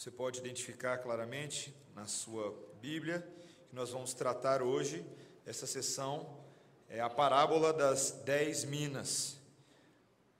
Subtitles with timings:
[0.00, 3.20] Você pode identificar claramente na sua Bíblia
[3.68, 5.04] que nós vamos tratar hoje,
[5.44, 6.38] essa sessão,
[6.88, 9.36] é a parábola das dez minas.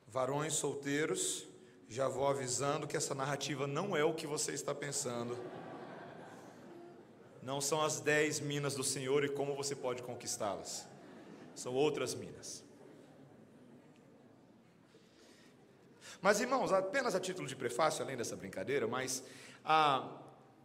[0.09, 1.47] Varões solteiros,
[1.91, 5.37] já vou avisando que essa narrativa não é o que você está pensando.
[7.43, 10.89] Não são as dez minas do Senhor e como você pode conquistá-las.
[11.55, 12.65] São outras minas.
[16.23, 19.23] Mas, irmãos, apenas a título de prefácio, além dessa brincadeira, mas
[19.65, 20.09] ah,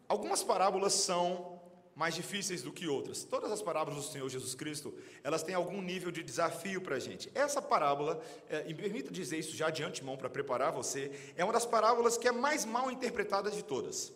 [0.08, 1.55] algumas parábolas são
[1.95, 3.23] mais difíceis do que outras.
[3.23, 7.00] Todas as parábolas do Senhor Jesus Cristo, elas têm algum nível de desafio para a
[7.00, 7.31] gente.
[7.34, 11.44] Essa parábola, é, e me permita dizer isso já de antemão para preparar você, é
[11.44, 14.13] uma das parábolas que é mais mal interpretada de todas.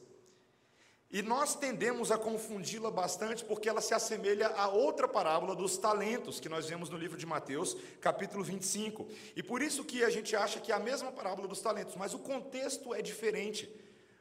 [1.12, 6.40] E nós tendemos a confundi-la bastante porque ela se assemelha a outra parábola dos talentos
[6.40, 9.08] que nós vemos no livro de Mateus, capítulo 25.
[9.36, 12.14] E por isso que a gente acha que é a mesma parábola dos talentos, mas
[12.14, 13.68] o contexto é diferente.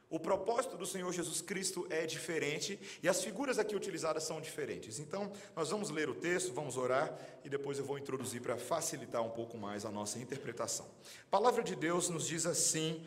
[0.09, 4.97] O propósito do Senhor Jesus Cristo é diferente e as figuras aqui utilizadas são diferentes.
[4.97, 9.21] Então, nós vamos ler o texto, vamos orar e depois eu vou introduzir para facilitar
[9.21, 10.89] um pouco mais a nossa interpretação.
[11.27, 13.05] A palavra de Deus nos diz assim,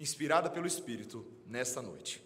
[0.00, 2.20] inspirada pelo Espírito, nesta noite.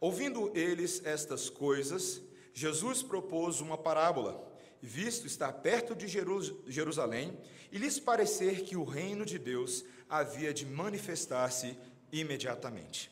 [0.00, 2.22] Ouvindo eles estas coisas,
[2.54, 4.42] Jesus propôs uma parábola,
[4.80, 7.38] visto estar perto de Jerusalém,
[7.70, 11.78] e lhes parecer que o reino de Deus havia de manifestar-se
[12.12, 13.10] imediatamente.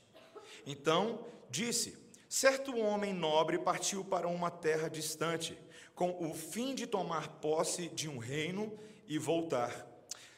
[0.67, 1.97] Então disse:
[2.29, 5.59] Certo homem nobre partiu para uma terra distante,
[5.95, 9.87] com o fim de tomar posse de um reino e voltar.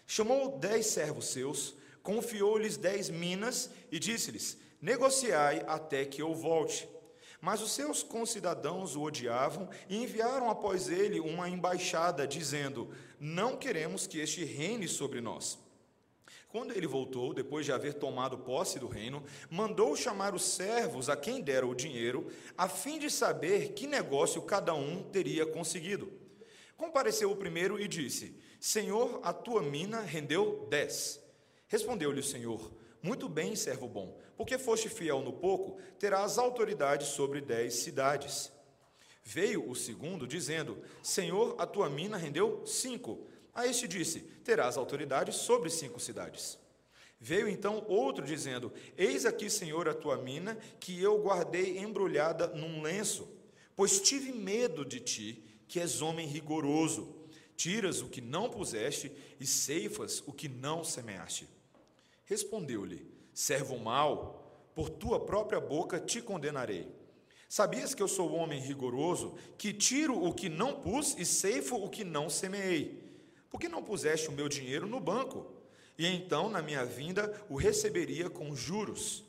[0.07, 6.89] Chamou dez servos seus, confiou-lhes dez minas e disse-lhes: negociai até que eu volte.
[7.41, 14.07] Mas os seus concidadãos o odiavam e enviaram após ele uma embaixada, dizendo: Não queremos
[14.07, 15.59] que este reine sobre nós.
[16.53, 21.17] Quando ele voltou, depois de haver tomado posse do reino, mandou chamar os servos a
[21.17, 26.12] quem dera o dinheiro, a fim de saber que negócio cada um teria conseguido.
[26.77, 31.20] Compareceu o primeiro e disse: Senhor, a tua mina rendeu dez.
[31.67, 37.41] Respondeu-lhe o Senhor: Muito bem, servo bom porque foste fiel no pouco, terás autoridade sobre
[37.41, 38.51] dez cidades.
[39.23, 43.24] Veio o segundo, dizendo: Senhor, a tua mina rendeu cinco.
[43.55, 46.58] A este disse: Terás autoridade sobre cinco cidades.
[47.20, 52.83] Veio então outro, dizendo: Eis aqui, Senhor, a tua mina, que eu guardei embrulhada num
[52.83, 53.29] lenço,
[53.77, 57.20] pois tive medo de ti, que és homem rigoroso.
[57.55, 61.48] Tiras o que não puseste e ceifas o que não semeaste.
[62.24, 66.89] Respondeu-lhe: Servo mau, por tua própria boca te condenarei.
[67.48, 71.89] Sabias que eu sou homem rigoroso, que tiro o que não pus e ceifo o
[71.91, 73.11] que não semeei?
[73.52, 75.52] Por que não puseste o meu dinheiro no banco?
[75.98, 79.23] E então, na minha vinda, o receberia com juros.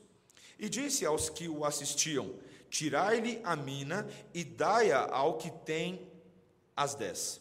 [0.58, 2.34] E disse aos que o assistiam:
[2.70, 6.10] Tirai-lhe a mina e dai-a ao que tem
[6.74, 7.38] as dez.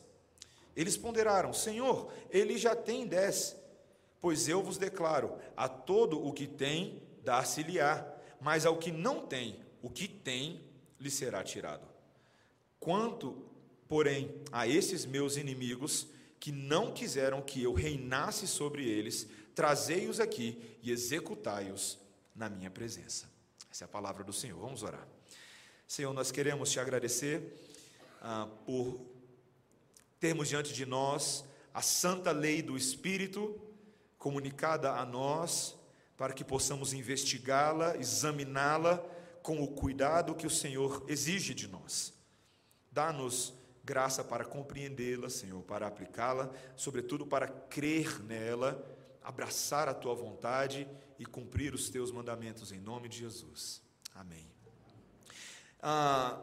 [0.76, 3.56] Eles ponderaram: Senhor, ele já tem dez.
[4.20, 8.06] Pois eu vos declaro: a todo o que tem, dar-se-lhe-á,
[8.42, 10.62] mas ao que não tem, o que tem
[11.00, 11.88] lhe será tirado.
[12.78, 13.42] Quanto,
[13.88, 16.08] porém, a esses meus inimigos,
[16.44, 21.98] que não quiseram que eu reinasse sobre eles, trazei-os aqui e executai-os
[22.36, 23.30] na minha presença.
[23.72, 24.60] Essa é a palavra do Senhor.
[24.60, 25.08] Vamos orar.
[25.88, 27.42] Senhor, nós queremos te agradecer
[28.22, 29.00] ah, por
[30.20, 33.58] termos diante de nós a santa lei do Espírito
[34.18, 35.78] comunicada a nós,
[36.18, 38.98] para que possamos investigá-la, examiná-la
[39.42, 42.14] com o cuidado que o Senhor exige de nós.
[42.92, 48.84] Dá-nos graça para compreendê-la, Senhor, para aplicá-la, sobretudo para crer nela,
[49.22, 50.88] abraçar a tua vontade
[51.20, 53.82] e cumprir os teus mandamentos em nome de Jesus.
[54.16, 54.50] Amém.
[55.82, 56.40] Ah,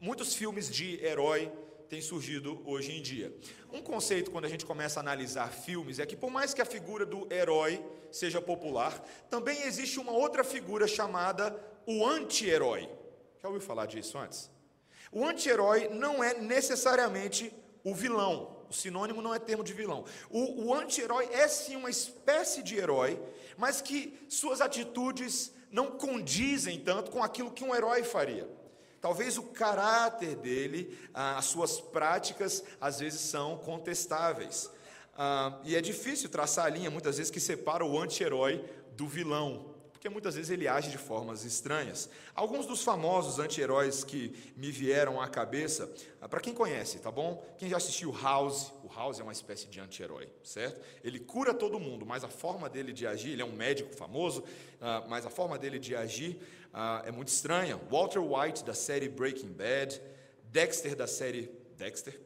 [0.00, 1.52] muitos filmes de herói
[1.88, 3.36] tem surgido hoje em dia.
[3.72, 6.64] Um conceito, quando a gente começa a analisar filmes, é que, por mais que a
[6.64, 8.98] figura do herói seja popular,
[9.28, 11.54] também existe uma outra figura chamada
[11.86, 12.88] o anti-herói.
[13.42, 14.53] Já ouviu falar disso antes?
[15.14, 18.66] O anti-herói não é necessariamente o vilão.
[18.68, 20.04] O sinônimo não é termo de vilão.
[20.28, 23.20] O, o anti-herói é sim uma espécie de herói,
[23.56, 28.48] mas que suas atitudes não condizem tanto com aquilo que um herói faria.
[29.00, 34.70] Talvez o caráter dele, as suas práticas, às vezes são contestáveis.
[35.16, 39.73] Ah, e é difícil traçar a linha, muitas vezes, que separa o anti-herói do vilão.
[40.04, 42.10] Porque muitas vezes ele age de formas estranhas.
[42.34, 45.90] Alguns dos famosos anti-heróis que me vieram à cabeça,
[46.20, 47.42] ah, para quem conhece, tá bom?
[47.56, 50.78] Quem já assistiu House, o House é uma espécie de anti-herói, certo?
[51.02, 54.44] Ele cura todo mundo, mas a forma dele de agir, ele é um médico famoso,
[54.78, 56.38] ah, mas a forma dele de agir
[56.74, 57.80] ah, é muito estranha.
[57.90, 60.02] Walter White, da série Breaking Bad,
[60.52, 62.20] Dexter, da série Dexter,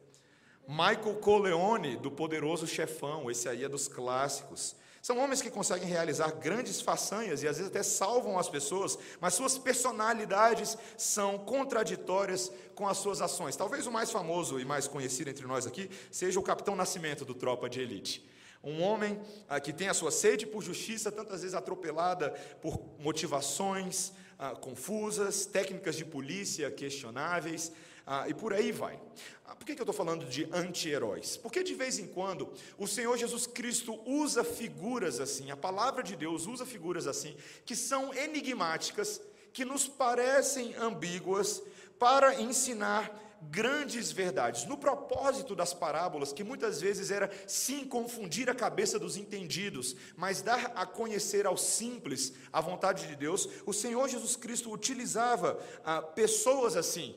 [0.67, 4.75] Michael Corleone, do Poderoso Chefão, esse aí é dos clássicos.
[5.01, 9.35] São homens que conseguem realizar grandes façanhas e às vezes até salvam as pessoas, mas
[9.35, 13.57] suas personalidades são contraditórias com as suas ações.
[13.57, 17.35] Talvez o mais famoso e mais conhecido entre nós aqui seja o Capitão Nascimento do
[17.35, 18.29] Tropa de Elite.
[18.63, 22.31] Um homem ah, que tem a sua sede por justiça, tantas vezes atropelada
[22.61, 27.73] por motivações ah, confusas, técnicas de polícia questionáveis,
[28.11, 28.99] ah, e por aí vai.
[29.45, 31.37] Ah, por que, que eu estou falando de anti-heróis?
[31.37, 36.17] Porque de vez em quando o Senhor Jesus Cristo usa figuras assim, a palavra de
[36.17, 39.21] Deus usa figuras assim, que são enigmáticas,
[39.53, 41.63] que nos parecem ambíguas,
[41.99, 44.65] para ensinar grandes verdades.
[44.65, 50.41] No propósito das parábolas, que muitas vezes era sim confundir a cabeça dos entendidos, mas
[50.41, 56.01] dar a conhecer aos simples a vontade de Deus, o Senhor Jesus Cristo utilizava ah,
[56.01, 57.15] pessoas assim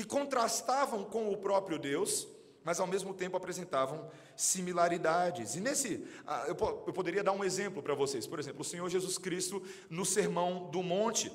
[0.00, 2.26] que contrastavam com o próprio Deus,
[2.64, 5.56] mas ao mesmo tempo apresentavam similaridades.
[5.56, 8.26] E nesse, ah, eu poderia dar um exemplo para vocês.
[8.26, 11.30] Por exemplo, o Senhor Jesus Cristo, no Sermão do Monte,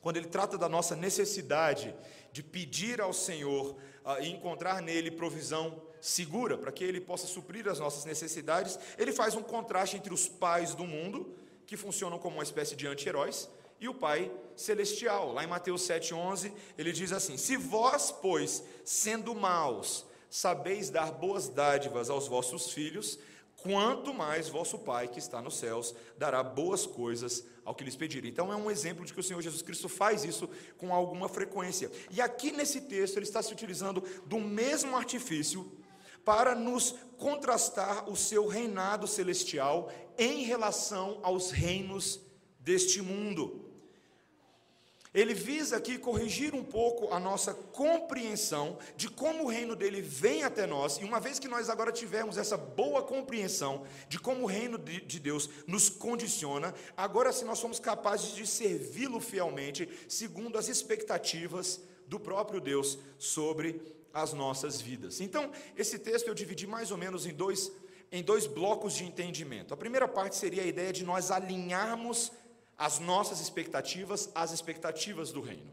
[0.00, 1.92] quando ele trata da nossa necessidade
[2.30, 3.72] de pedir ao Senhor
[4.04, 9.12] uh, e encontrar nele provisão segura, para que ele possa suprir as nossas necessidades, ele
[9.12, 11.34] faz um contraste entre os pais do mundo,
[11.66, 13.50] que funcionam como uma espécie de anti-heróis,
[13.80, 15.32] e o Pai celestial.
[15.32, 21.48] Lá em Mateus 7,11, ele diz assim: Se vós, pois, sendo maus, sabeis dar boas
[21.48, 23.18] dádivas aos vossos filhos,
[23.56, 28.30] quanto mais vosso Pai que está nos céus dará boas coisas ao que lhes pedirem.
[28.30, 31.90] Então é um exemplo de que o Senhor Jesus Cristo faz isso com alguma frequência.
[32.10, 35.70] E aqui nesse texto ele está se utilizando do mesmo artifício
[36.24, 42.20] para nos contrastar o seu reinado celestial em relação aos reinos
[42.58, 43.65] deste mundo.
[45.16, 50.44] Ele visa aqui corrigir um pouco a nossa compreensão de como o reino dele vem
[50.44, 54.46] até nós, e uma vez que nós agora tivermos essa boa compreensão de como o
[54.46, 60.68] reino de Deus nos condiciona, agora se nós somos capazes de servi-lo fielmente, segundo as
[60.68, 63.80] expectativas do próprio Deus sobre
[64.12, 65.22] as nossas vidas.
[65.22, 67.72] Então, esse texto eu dividi mais ou menos em dois,
[68.12, 69.72] em dois blocos de entendimento.
[69.72, 72.32] A primeira parte seria a ideia de nós alinharmos
[72.76, 75.72] as nossas expectativas às expectativas do reino.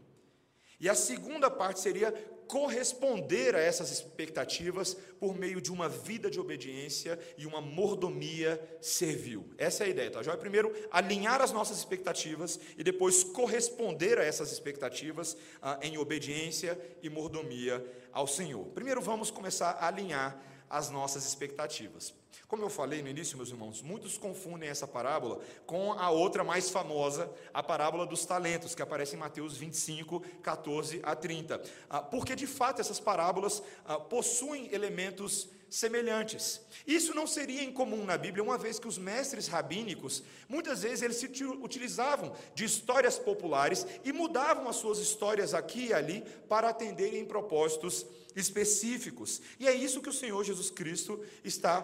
[0.80, 2.12] E a segunda parte seria
[2.46, 9.48] corresponder a essas expectativas por meio de uma vida de obediência e uma mordomia servil.
[9.56, 10.22] Essa é a ideia, tá?
[10.22, 16.78] Já primeiro alinhar as nossas expectativas e depois corresponder a essas expectativas ah, em obediência
[17.02, 18.66] e mordomia ao Senhor.
[18.66, 20.38] Primeiro vamos começar a alinhar
[20.74, 22.12] as nossas expectativas.
[22.48, 26.68] Como eu falei no início, meus irmãos, muitos confundem essa parábola com a outra mais
[26.68, 31.62] famosa, a parábola dos talentos, que aparece em Mateus 25, 14 a 30.
[31.88, 36.60] Ah, porque, de fato, essas parábolas ah, possuem elementos semelhantes.
[36.86, 41.16] Isso não seria incomum na Bíblia, uma vez que os mestres rabínicos, muitas vezes eles
[41.16, 47.24] se utilizavam de histórias populares e mudavam as suas histórias aqui e ali para atenderem
[47.24, 48.06] propósitos
[48.36, 49.42] específicos.
[49.58, 51.82] E é isso que o Senhor Jesus Cristo está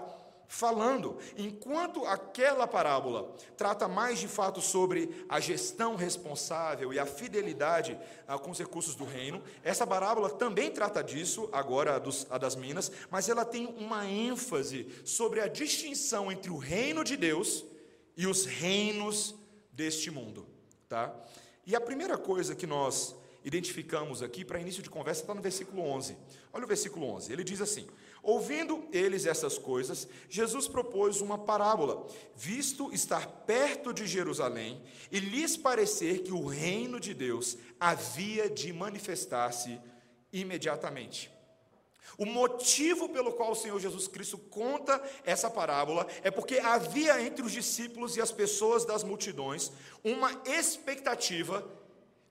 [0.51, 1.17] falando.
[1.39, 8.37] Enquanto aquela parábola trata mais de fato sobre a gestão responsável e a fidelidade ah,
[8.37, 12.57] com os recursos do reino, essa parábola também trata disso, agora a, dos, a das
[12.57, 17.65] minas, mas ela tem uma ênfase sobre a distinção entre o reino de Deus
[18.17, 19.37] e os reinos
[19.73, 20.49] deste mundo.
[20.89, 21.15] Tá?
[21.65, 23.15] E a primeira coisa que nós
[23.45, 26.17] identificamos aqui para início de conversa está no versículo 11.
[26.53, 27.33] Olha o versículo 11.
[27.33, 27.87] Ele diz assim:
[28.23, 35.57] Ouvindo eles essas coisas, Jesus propôs uma parábola, visto estar perto de Jerusalém e lhes
[35.57, 39.81] parecer que o reino de Deus havia de manifestar-se
[40.33, 41.31] imediatamente.
[42.19, 47.45] O motivo pelo qual o Senhor Jesus Cristo conta essa parábola é porque havia entre
[47.45, 49.73] os discípulos e as pessoas das multidões
[50.05, 51.67] uma expectativa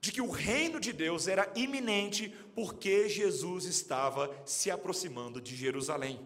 [0.02, 6.20] de que o reino de Deus era iminente porque Jesus estava se aproximando de Jerusalém.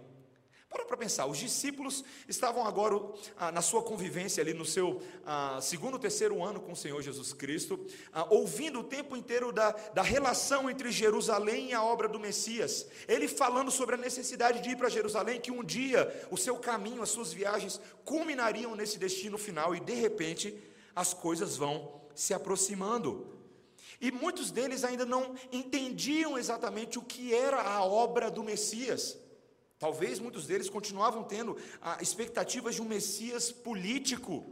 [0.74, 3.00] Para para pensar, os discípulos estavam agora
[3.38, 7.32] ah, na sua convivência ali no seu ah, segundo, terceiro ano com o Senhor Jesus
[7.32, 12.20] Cristo, ah, ouvindo o tempo inteiro da, da relação entre Jerusalém e a obra do
[12.20, 12.88] Messias.
[13.08, 17.03] Ele falando sobre a necessidade de ir para Jerusalém, que um dia o seu caminho,
[17.03, 20.58] as suas viagens culminariam nesse destino final e de repente
[20.96, 23.42] as coisas vão se aproximando.
[24.03, 29.17] E muitos deles ainda não entendiam exatamente o que era a obra do Messias.
[29.79, 34.45] Talvez muitos deles continuavam tendo a expectativas de um Messias político,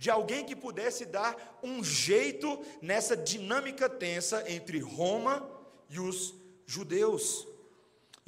[0.00, 5.48] de alguém que pudesse dar um jeito nessa dinâmica tensa entre Roma
[5.88, 6.34] e os
[6.66, 7.46] judeus.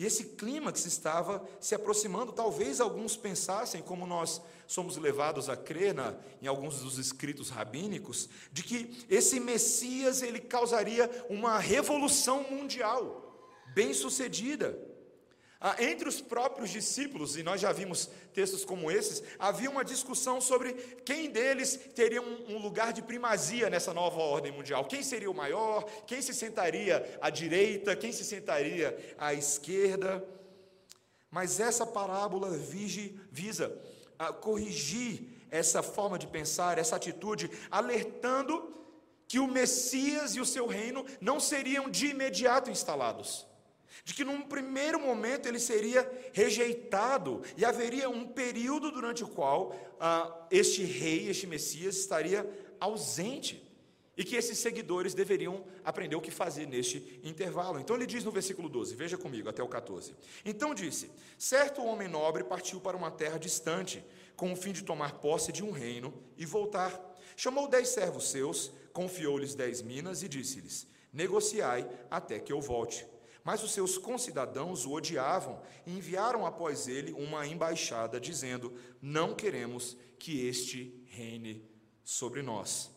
[0.01, 2.33] E esse clímax estava se aproximando.
[2.33, 8.27] Talvez alguns pensassem, como nós somos levados a crer na, em alguns dos escritos rabínicos,
[8.51, 14.90] de que esse Messias ele causaria uma revolução mundial, bem sucedida.
[15.63, 20.41] Ah, entre os próprios discípulos, e nós já vimos textos como esses, havia uma discussão
[20.41, 20.73] sobre
[21.05, 24.87] quem deles teria um, um, lugar de primazia nessa nova ordem mundial.
[24.87, 25.85] Quem seria o maior?
[26.07, 27.95] Quem se sentaria à direita?
[27.95, 30.27] Quem se sentaria à esquerda?
[31.31, 33.79] Mas essa parábola vige, visa
[34.19, 38.73] ah, corrigir essa forma de pensar, essa atitude, alertando
[39.29, 43.50] que o Messias e o seu reino não seriam de imediato instalados
[44.05, 49.75] de que num primeiro momento ele seria rejeitado e haveria um período durante o qual
[50.01, 53.71] ah, este rei, este Messias, estaria ausente
[54.17, 57.81] e que esses seguidores deveriam aprender o que fazer neste intervalo.
[57.81, 60.15] Então ele diz no versículo 12, veja comigo até o 14.
[60.45, 64.05] Então disse: Certo homem nobre partiu para uma terra distante,
[64.37, 66.99] com o fim de tomar posse de um reino e voltar.
[67.35, 73.07] Chamou dez servos seus, confiou-lhes dez minas e disse-lhes: Negociai até que eu volte.
[73.43, 79.97] Mas os seus concidadãos o odiavam e enviaram após ele uma embaixada, dizendo: Não queremos
[80.19, 81.69] que este reine
[82.05, 82.91] sobre nós.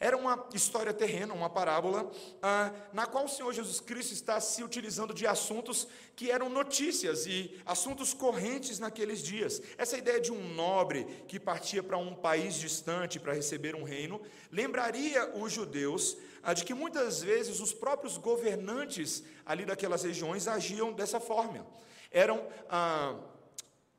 [0.00, 2.10] Era uma história terrena, uma parábola,
[2.42, 5.86] ah, na qual o Senhor Jesus Cristo está se utilizando de assuntos
[6.16, 9.62] que eram notícias e assuntos correntes naqueles dias.
[9.78, 14.20] Essa ideia de um nobre que partia para um país distante para receber um reino,
[14.50, 20.92] lembraria os judeus ah, de que muitas vezes os próprios governantes ali daquelas regiões agiam
[20.92, 21.64] dessa forma.
[22.10, 23.16] Eram ah,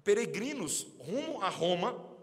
[0.03, 2.13] peregrinos rumo a Roma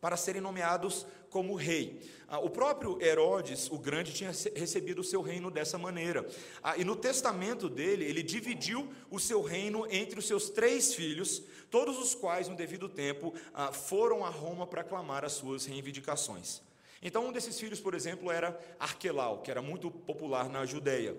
[0.00, 2.00] para serem nomeados como rei.
[2.28, 6.28] Ah, o próprio Herodes, o Grande, tinha recebido o seu reino dessa maneira.
[6.62, 11.42] Ah, e no testamento dele, ele dividiu o seu reino entre os seus três filhos,
[11.70, 16.60] todos os quais, no devido tempo, ah, foram a Roma para clamar as suas reivindicações.
[17.02, 21.16] Então, um desses filhos, por exemplo, era Arquelau, que era muito popular na Judéia.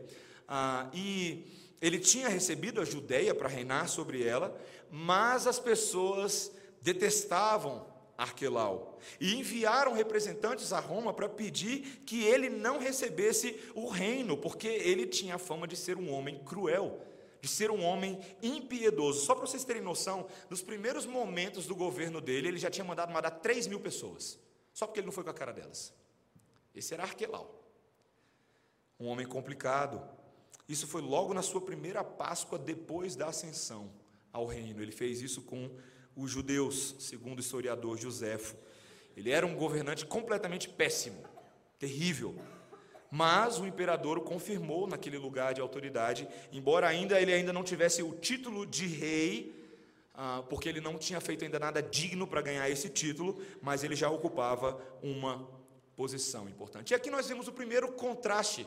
[0.93, 1.45] e
[1.81, 4.55] ele tinha recebido a Judéia para reinar sobre ela,
[4.91, 6.51] mas as pessoas
[6.81, 7.90] detestavam
[8.21, 8.99] Arquelau.
[9.19, 15.07] E enviaram representantes a Roma para pedir que ele não recebesse o reino, porque ele
[15.07, 17.01] tinha a fama de ser um homem cruel,
[17.41, 19.25] de ser um homem impiedoso.
[19.25, 23.11] Só para vocês terem noção, nos primeiros momentos do governo dele, ele já tinha mandado
[23.11, 24.39] matar 3 mil pessoas,
[24.71, 25.91] só porque ele não foi com a cara delas.
[26.75, 27.65] Esse era Arquelau,
[28.99, 30.01] um homem complicado.
[30.69, 33.91] Isso foi logo na sua primeira Páscoa depois da ascensão
[34.31, 34.79] ao reino.
[34.79, 35.75] Ele fez isso com
[36.15, 38.55] os judeus, segundo o historiador Joséfo.
[39.15, 41.23] Ele era um governante completamente péssimo,
[41.77, 42.35] terrível.
[43.09, 48.01] Mas o imperador o confirmou naquele lugar de autoridade, embora ainda ele ainda não tivesse
[48.01, 49.53] o título de rei,
[50.13, 53.95] ah, porque ele não tinha feito ainda nada digno para ganhar esse título, mas ele
[53.95, 55.47] já ocupava uma
[55.95, 56.91] posição importante.
[56.91, 58.65] E aqui nós vemos o primeiro contraste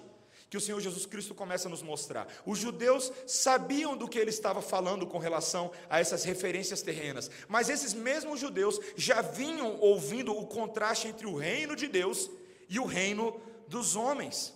[0.54, 2.28] que o Senhor Jesus Cristo começa a nos mostrar.
[2.46, 7.68] Os judeus sabiam do que ele estava falando com relação a essas referências terrenas, mas
[7.68, 12.30] esses mesmos judeus já vinham ouvindo o contraste entre o reino de Deus
[12.68, 14.54] e o reino dos homens.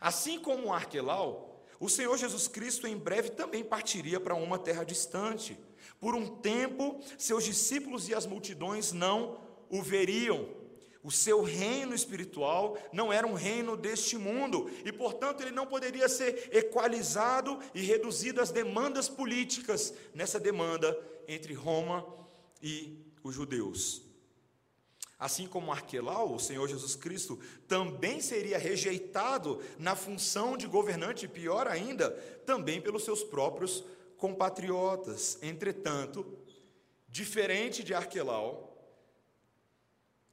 [0.00, 5.56] Assim como Arquelau, o Senhor Jesus Cristo em breve também partiria para uma terra distante.
[6.00, 9.38] Por um tempo, seus discípulos e as multidões não
[9.70, 10.48] o veriam.
[11.06, 16.08] O seu reino espiritual não era um reino deste mundo e, portanto, ele não poderia
[16.08, 20.98] ser equalizado e reduzido às demandas políticas nessa demanda
[21.28, 22.04] entre Roma
[22.60, 24.02] e os judeus.
[25.16, 31.68] Assim como Arquelau, o Senhor Jesus Cristo também seria rejeitado na função de governante, pior
[31.68, 32.10] ainda,
[32.44, 33.84] também pelos seus próprios
[34.16, 35.38] compatriotas.
[35.40, 36.26] Entretanto,
[37.08, 38.65] diferente de Arquelau,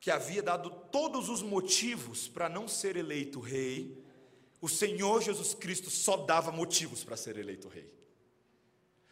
[0.04, 4.04] que havia dado todos os motivos para não ser eleito rei,
[4.60, 7.90] o Senhor Jesus Cristo só dava motivos para ser eleito rei.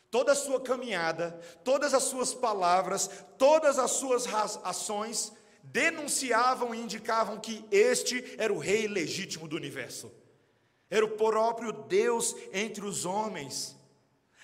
[0.10, 1.32] Toda a sua caminhada,
[1.64, 4.28] todas as suas palavras, todas as suas
[4.66, 5.32] ações
[5.64, 10.12] denunciavam e indicavam que este era o rei legítimo do universo.
[10.90, 13.78] Era o próprio Deus entre os homens.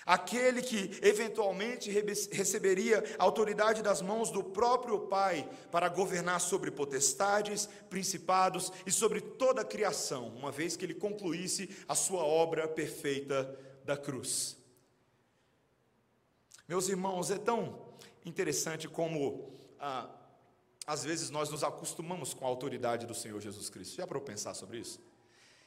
[0.08, 7.68] Aquele que eventualmente receberia a autoridade das mãos do próprio Pai para governar sobre potestades,
[7.90, 13.54] principados e sobre toda a criação, uma vez que ele concluísse a sua obra perfeita
[13.84, 14.56] da cruz.
[16.66, 17.78] Meus irmãos, é tão
[18.24, 20.08] interessante como ah,
[20.86, 23.96] às vezes nós nos acostumamos com a autoridade do Senhor Jesus Cristo.
[23.96, 24.98] Já para pensar sobre isso?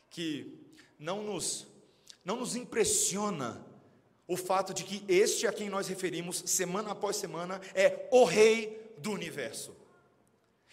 [0.10, 0.60] Que
[0.98, 1.68] não nos,
[2.26, 3.70] não nos impressiona
[4.28, 8.94] o fato de que este a quem nós referimos semana após semana é o Rei
[8.98, 9.76] do universo.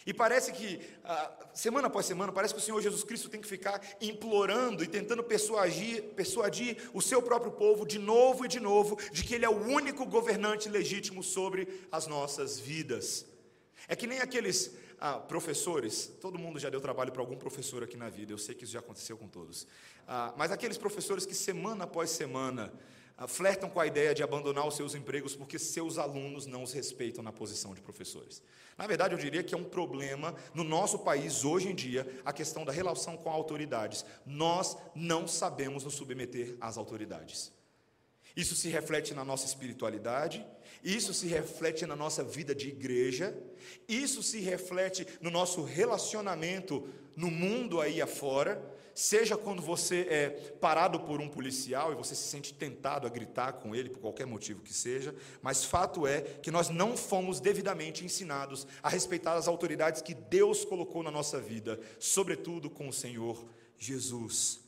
[0.07, 3.47] E parece que, ah, semana após semana, parece que o Senhor Jesus Cristo tem que
[3.47, 8.97] ficar implorando e tentando persuadir, persuadir o seu próprio povo de novo e de novo,
[9.13, 13.27] de que Ele é o único governante legítimo sobre as nossas vidas.
[13.87, 17.97] É que nem aqueles ah, professores, todo mundo já deu trabalho para algum professor aqui
[17.97, 19.67] na vida, eu sei que isso já aconteceu com todos,
[20.07, 22.73] ah, mas aqueles professores que semana após semana
[23.27, 27.25] flertam com a ideia de abandonar os seus empregos porque seus alunos não os respeitam
[27.25, 28.43] na posição de professores.
[28.77, 32.33] Na verdade, eu diria que é um problema no nosso país hoje em dia a
[32.33, 34.05] questão da relação com autoridades.
[34.25, 37.51] Nós não sabemos nos submeter às autoridades.
[38.37, 40.47] Isso se reflete na nossa espiritualidade,
[40.85, 43.37] isso se reflete na nossa vida de igreja,
[43.89, 48.63] isso se reflete no nosso relacionamento no mundo aí afora,
[48.99, 50.29] seja quando você é
[50.61, 54.27] parado por um policial e você se sente tentado a gritar com ele por qualquer
[54.27, 59.47] motivo que seja, mas fato é que nós não fomos devidamente ensinados a respeitar as
[59.47, 63.47] autoridades que Deus colocou na nossa vida, sobretudo com o Senhor
[63.79, 64.68] Jesus.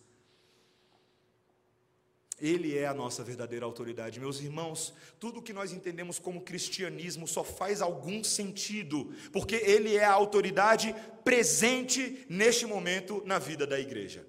[2.40, 4.18] Ele é a nossa verdadeira autoridade.
[4.18, 10.04] Meus irmãos, tudo que nós entendemos como cristianismo só faz algum sentido, porque Ele é
[10.04, 14.26] a autoridade presente neste momento na vida da igreja.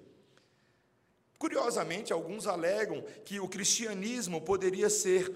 [1.38, 5.32] Curiosamente, alguns alegam que o cristianismo poderia ser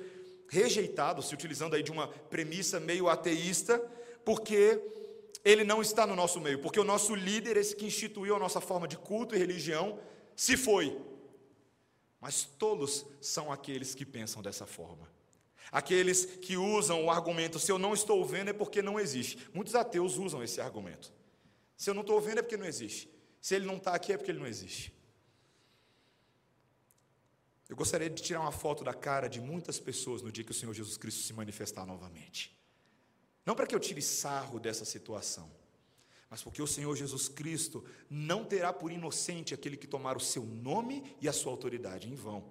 [0.48, 3.78] rejeitado, se utilizando aí de uma premissa meio ateísta,
[4.24, 4.80] porque
[5.44, 8.60] ele não está no nosso meio, porque o nosso líder, esse que instituiu a nossa
[8.60, 9.98] forma de culto e religião,
[10.34, 10.96] se foi.
[12.26, 15.08] Mas tolos são aqueles que pensam dessa forma.
[15.70, 19.48] Aqueles que usam o argumento, se eu não estou vendo é porque não existe.
[19.54, 21.12] Muitos ateus usam esse argumento.
[21.76, 23.08] Se eu não estou vendo é porque não existe.
[23.40, 24.92] Se ele não está aqui é porque ele não existe.
[27.68, 30.54] Eu gostaria de tirar uma foto da cara de muitas pessoas no dia que o
[30.54, 32.58] Senhor Jesus Cristo se manifestar novamente.
[33.44, 35.48] Não para que eu tire sarro dessa situação,
[36.28, 40.42] mas porque o Senhor Jesus Cristo não terá por inocente aquele que tomar o seu
[40.42, 42.44] nome e a sua autoridade em vão.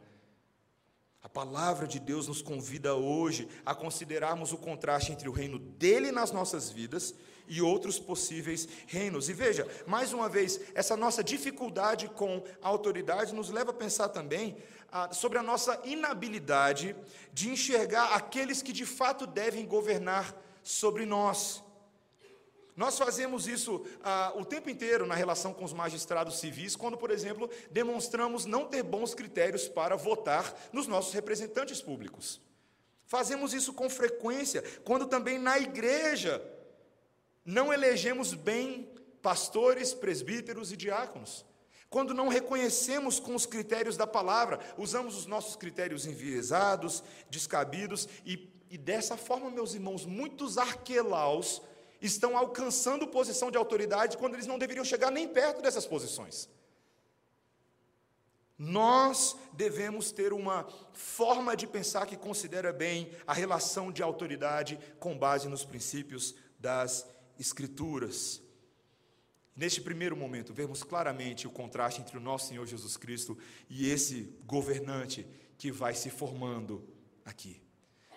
[1.22, 6.12] A palavra de Deus nos convida hoje a considerarmos o contraste entre o reino dele
[6.12, 7.16] nas nossas vidas
[7.48, 9.28] e outros possíveis reinos.
[9.28, 14.10] E veja, mais uma vez, essa nossa dificuldade com a autoridade nos leva a pensar
[14.10, 14.56] também
[14.92, 16.96] ah, sobre a nossa inabilidade
[17.34, 21.64] de enxergar aqueles que de fato devem governar sobre nós.
[22.76, 27.10] Nós fazemos isso ah, o tempo inteiro na relação com os magistrados civis, quando, por
[27.10, 32.42] exemplo, demonstramos não ter bons critérios para votar nos nossos representantes públicos.
[33.06, 36.44] Fazemos isso com frequência, quando também na igreja
[37.46, 41.46] não elegemos bem pastores, presbíteros e diáconos.
[41.90, 48.52] Quando não reconhecemos com os critérios da palavra, usamos os nossos critérios enviesados, descabidos, e,
[48.70, 51.62] e dessa forma, meus irmãos, muitos arquelaus
[52.06, 56.50] estão alcançando posição de autoridade quando eles não deveriam chegar nem perto dessas posições.
[58.58, 65.18] Nós devemos ter uma forma de pensar que considera bem a relação de autoridade com
[65.18, 67.06] base nos princípios das
[67.38, 68.41] Escrituras.
[69.54, 73.38] Neste primeiro momento, vemos claramente o contraste entre o nosso Senhor Jesus Cristo
[73.70, 76.88] e esse governante que vai se formando
[77.26, 77.65] aqui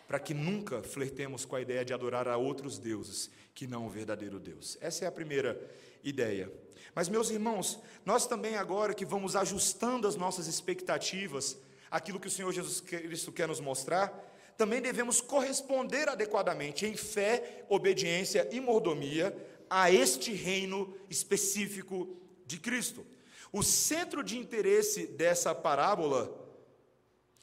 [0.08, 3.90] para que nunca flertemos com a ideia de adorar a outros deuses que não o
[3.90, 4.78] verdadeiro Deus.
[4.80, 5.60] Essa é a primeira
[6.02, 6.50] ideia.
[6.94, 11.58] Mas, meus irmãos, nós também agora que vamos ajustando as nossas expectativas,
[11.90, 14.08] aquilo que o Senhor Jesus Cristo quer nos mostrar,
[14.56, 19.36] também devemos corresponder adequadamente em fé, obediência e mordomia
[19.68, 22.16] a este reino específico
[22.46, 23.06] de Cristo.
[23.52, 26.47] O centro de interesse dessa parábola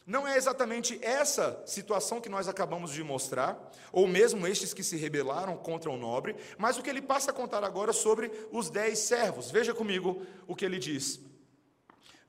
[0.05, 4.95] não é exatamente essa situação que nós acabamos de mostrar, ou mesmo estes que se
[4.95, 8.99] rebelaram contra o nobre, mas o que ele passa a contar agora sobre os dez
[8.99, 9.49] servos.
[9.49, 11.19] Veja comigo o que ele diz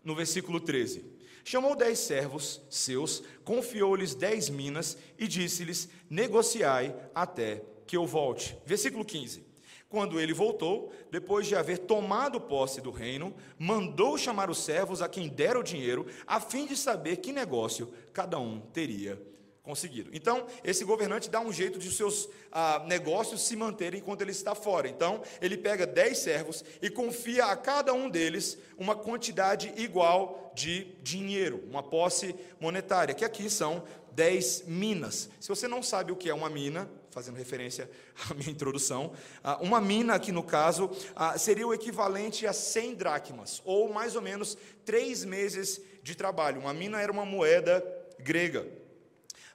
[0.03, 1.05] no versículo 13.
[1.45, 8.57] Chamou dez servos seus, confiou-lhes dez minas e disse-lhes: Negociai até que eu volte.
[8.65, 9.46] Versículo 15.
[9.89, 15.09] Quando ele voltou, depois de haver tomado posse do reino, mandou chamar os servos a
[15.09, 19.21] quem dera o dinheiro, a fim de saber que negócio cada um teria
[19.67, 20.11] conseguido.
[20.13, 24.31] Então, esse governante dá um jeito de os seus ah, negócios se manterem enquanto ele
[24.31, 24.89] está fora.
[24.89, 30.85] Então, ele pega dez servos e confia a cada um deles uma quantidade igual de
[31.03, 35.29] dinheiro, uma posse monetária, que aqui são dez minas.
[35.41, 37.89] Se você não sabe o que é uma mina, fazendo referência
[38.29, 39.11] à minha introdução,
[39.43, 44.15] ah, uma mina aqui no caso ah, seria o equivalente a 100 dracmas, ou mais
[44.15, 46.61] ou menos três meses de trabalho.
[46.61, 47.83] Uma mina era uma moeda
[48.19, 48.67] grega.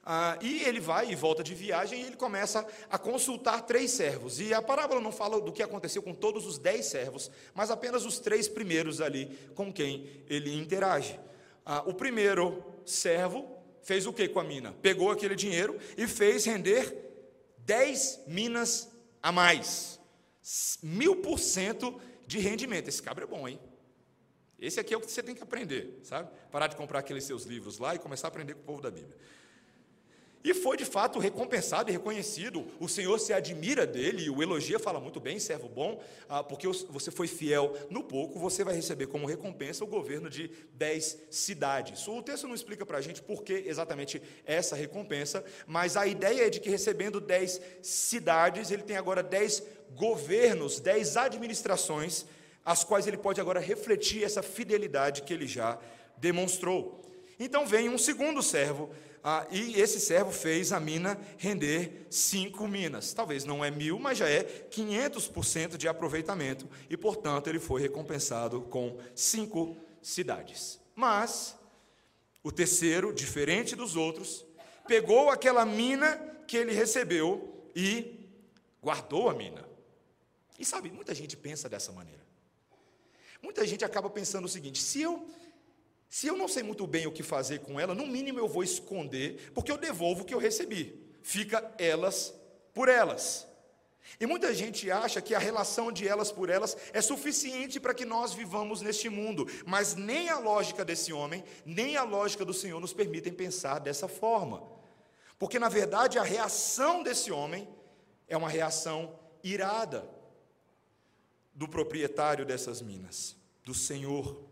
[0.04, 4.39] Ah, e ele vai e volta de viagem e ele começa a consultar três servos.
[4.39, 8.06] E a parábola não fala do que aconteceu com todos os dez servos, mas apenas
[8.06, 11.19] os três primeiros ali com quem ele interage.
[11.63, 14.74] Ah, o primeiro servo fez o que com a mina?
[14.82, 17.11] Pegou aquele dinheiro e fez render
[17.65, 18.89] dez minas
[19.21, 20.00] a mais.
[20.82, 22.88] Mil por cento de rendimento.
[22.88, 23.60] Esse cabra é bom, hein?
[24.60, 26.30] Esse aqui é o que você tem que aprender, sabe?
[26.52, 28.91] Parar de comprar aqueles seus livros lá e começar a aprender com o povo da
[28.91, 29.17] Bíblia.
[30.43, 32.65] E foi de fato recompensado e reconhecido.
[32.80, 36.67] O Senhor se admira dele e o elogia, fala muito bem, servo bom, ah, porque
[36.67, 42.08] você foi fiel no pouco, você vai receber como recompensa o governo de dez cidades.
[42.08, 46.47] O texto não explica para a gente por que exatamente essa recompensa, mas a ideia
[46.47, 49.62] é de que recebendo dez cidades, ele tem agora dez
[49.95, 52.25] governos, dez administrações,
[52.65, 55.80] as quais ele pode agora refletir essa fidelidade que ele já
[56.17, 57.01] demonstrou.
[57.39, 58.91] Então vem um segundo servo
[59.23, 63.13] ah, e esse servo fez a mina render cinco minas.
[63.13, 68.62] Talvez não é mil, mas já é 500% de aproveitamento, e portanto ele foi recompensado
[68.62, 70.79] com cinco cidades.
[70.95, 71.55] Mas
[72.43, 74.45] o terceiro, diferente dos outros,
[74.88, 78.27] pegou aquela mina que ele recebeu e
[78.81, 79.69] guardou a mina.
[80.57, 82.21] E sabe, muita gente pensa dessa maneira.
[83.41, 85.27] Muita gente acaba pensando o seguinte: se eu
[86.12, 88.63] se eu não sei muito bem o que fazer com ela, no mínimo eu vou
[88.63, 91.02] esconder, porque eu devolvo o que eu recebi.
[91.21, 92.34] Fica elas
[92.74, 93.47] por elas.
[94.19, 98.04] E muita gente acha que a relação de elas por elas é suficiente para que
[98.04, 102.82] nós vivamos neste mundo, mas nem a lógica desse homem, nem a lógica do Senhor
[102.82, 104.62] nos permitem pensar dessa forma.
[105.39, 107.69] Porque na verdade a reação desse homem
[108.28, 110.06] é uma reação irada
[111.54, 114.51] do proprietário dessas minas, do Senhor.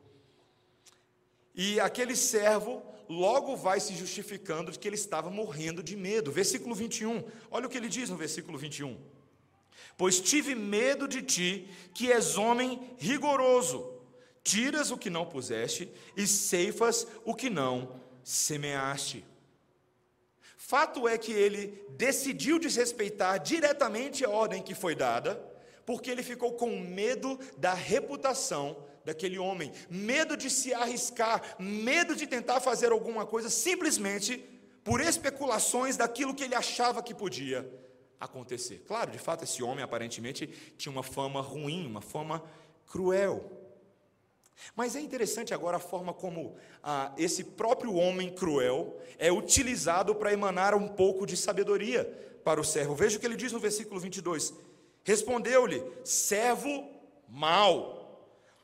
[1.61, 6.31] E aquele servo logo vai se justificando de que ele estava morrendo de medo.
[6.31, 8.97] Versículo 21, olha o que ele diz no versículo 21.
[9.97, 13.93] Pois tive medo de ti, que és homem rigoroso,
[14.41, 19.25] tiras o que não puseste e ceifas o que não semeaste.
[20.55, 25.35] Fato é que ele decidiu desrespeitar diretamente a ordem que foi dada,
[25.85, 32.25] porque ele ficou com medo da reputação daquele homem, medo de se arriscar, medo de
[32.27, 34.37] tentar fazer alguma coisa simplesmente
[34.83, 37.69] por especulações daquilo que ele achava que podia
[38.19, 38.83] acontecer.
[38.87, 42.43] Claro, de fato, esse homem aparentemente tinha uma fama ruim, uma fama
[42.85, 43.51] cruel.
[44.75, 50.33] Mas é interessante agora a forma como ah, esse próprio homem cruel é utilizado para
[50.33, 52.03] emanar um pouco de sabedoria
[52.43, 52.93] para o servo.
[52.93, 54.53] Veja o que ele diz no versículo 22.
[55.03, 56.89] Respondeu-lhe: servo
[57.27, 57.98] mau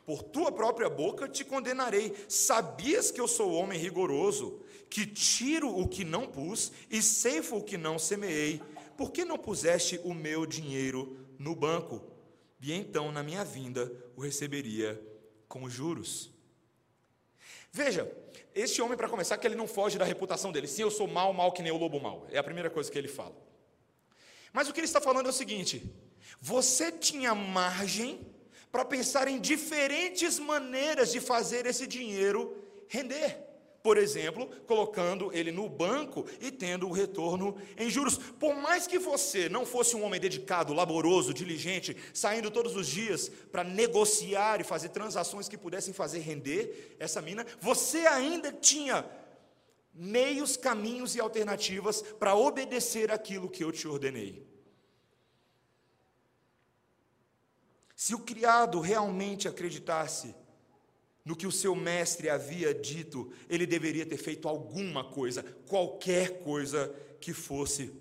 [0.05, 2.13] por tua própria boca te condenarei.
[2.29, 7.63] Sabias que eu sou homem rigoroso, que tiro o que não pus e ceifo o
[7.63, 8.61] que não semeei?
[8.95, 12.01] Por que não puseste o meu dinheiro no banco?
[12.61, 15.01] E então, na minha vinda, o receberia
[15.47, 16.31] com juros.
[17.71, 18.09] Veja,
[18.53, 20.67] este homem, para começar, que ele não foge da reputação dele.
[20.67, 22.25] Sim, eu sou mal, mal que nem o lobo mal.
[22.31, 23.35] É a primeira coisa que ele fala.
[24.53, 25.83] Mas o que ele está falando é o seguinte:
[26.39, 28.25] você tinha margem
[28.75, 32.57] para pensar em diferentes maneiras de fazer esse dinheiro
[32.89, 33.39] render.
[33.81, 38.17] Por exemplo, colocando ele no banco e tendo o retorno em juros.
[38.17, 43.31] Por mais que você não fosse um homem dedicado, laboroso, diligente, saindo todos os dias
[43.49, 49.05] para negociar e fazer transações que pudessem fazer render essa mina, você ainda tinha
[49.93, 54.54] meios, caminhos e alternativas para obedecer aquilo que eu te ordenei.
[58.05, 60.35] Se o criado realmente acreditasse
[61.25, 66.95] no que o seu mestre havia dito, ele deveria ter feito alguma coisa, qualquer coisa
[67.19, 67.91] que fosse.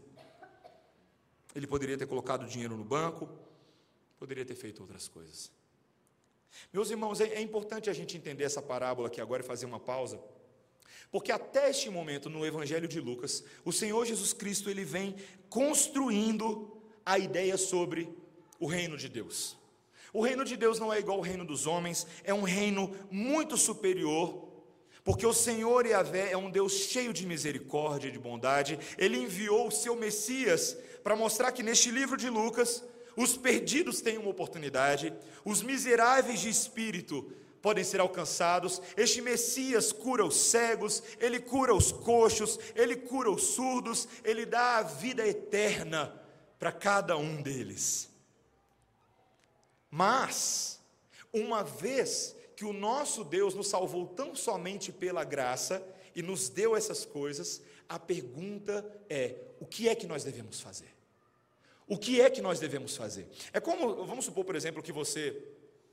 [1.54, 3.26] Ele poderia ter colocado dinheiro no banco,
[4.18, 5.50] poderia ter feito outras coisas.
[6.70, 9.80] Meus irmãos, é, é importante a gente entender essa parábola aqui agora e fazer uma
[9.80, 10.20] pausa.
[11.10, 15.16] Porque até este momento no Evangelho de Lucas, o Senhor Jesus Cristo ele vem
[15.48, 18.14] construindo a ideia sobre
[18.60, 19.63] o reino de Deus.
[20.14, 23.56] O reino de Deus não é igual ao reino dos homens, é um reino muito
[23.56, 24.48] superior,
[25.02, 28.78] porque o Senhor Yahvé é um Deus cheio de misericórdia e de bondade.
[28.96, 32.84] Ele enviou o seu Messias para mostrar que neste livro de Lucas,
[33.16, 35.12] os perdidos têm uma oportunidade,
[35.44, 38.80] os miseráveis de espírito podem ser alcançados.
[38.96, 44.76] Este Messias cura os cegos, ele cura os coxos, ele cura os surdos, ele dá
[44.76, 46.14] a vida eterna
[46.56, 48.13] para cada um deles.
[49.96, 50.80] Mas,
[51.32, 56.74] uma vez que o nosso Deus nos salvou tão somente pela graça e nos deu
[56.74, 60.92] essas coisas, a pergunta é: o que é que nós devemos fazer?
[61.86, 63.28] O que é que nós devemos fazer?
[63.52, 65.40] É como, vamos supor, por exemplo, que você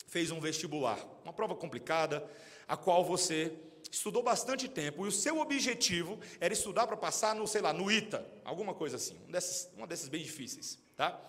[0.07, 2.27] fez um vestibular, uma prova complicada,
[2.67, 3.53] a qual você
[3.91, 7.91] estudou bastante tempo e o seu objetivo era estudar para passar no, sei lá, no
[7.91, 11.21] ITA, alguma coisa assim, um desses, uma dessas bem difíceis, tá?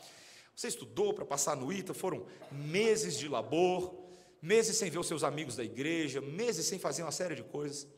[0.55, 3.95] Você estudou para passar no ITA, foram meses de labor,
[4.41, 7.89] meses sem ver os seus amigos da igreja, meses sem fazer uma série de coisas.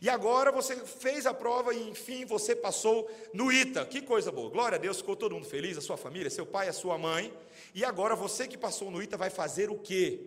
[0.00, 3.84] E agora você fez a prova e enfim você passou no ITA.
[3.86, 4.50] Que coisa boa.
[4.50, 7.32] Glória a Deus, ficou todo mundo feliz, a sua família, seu pai, a sua mãe.
[7.74, 10.20] E agora você que passou no ITA vai fazer o quê?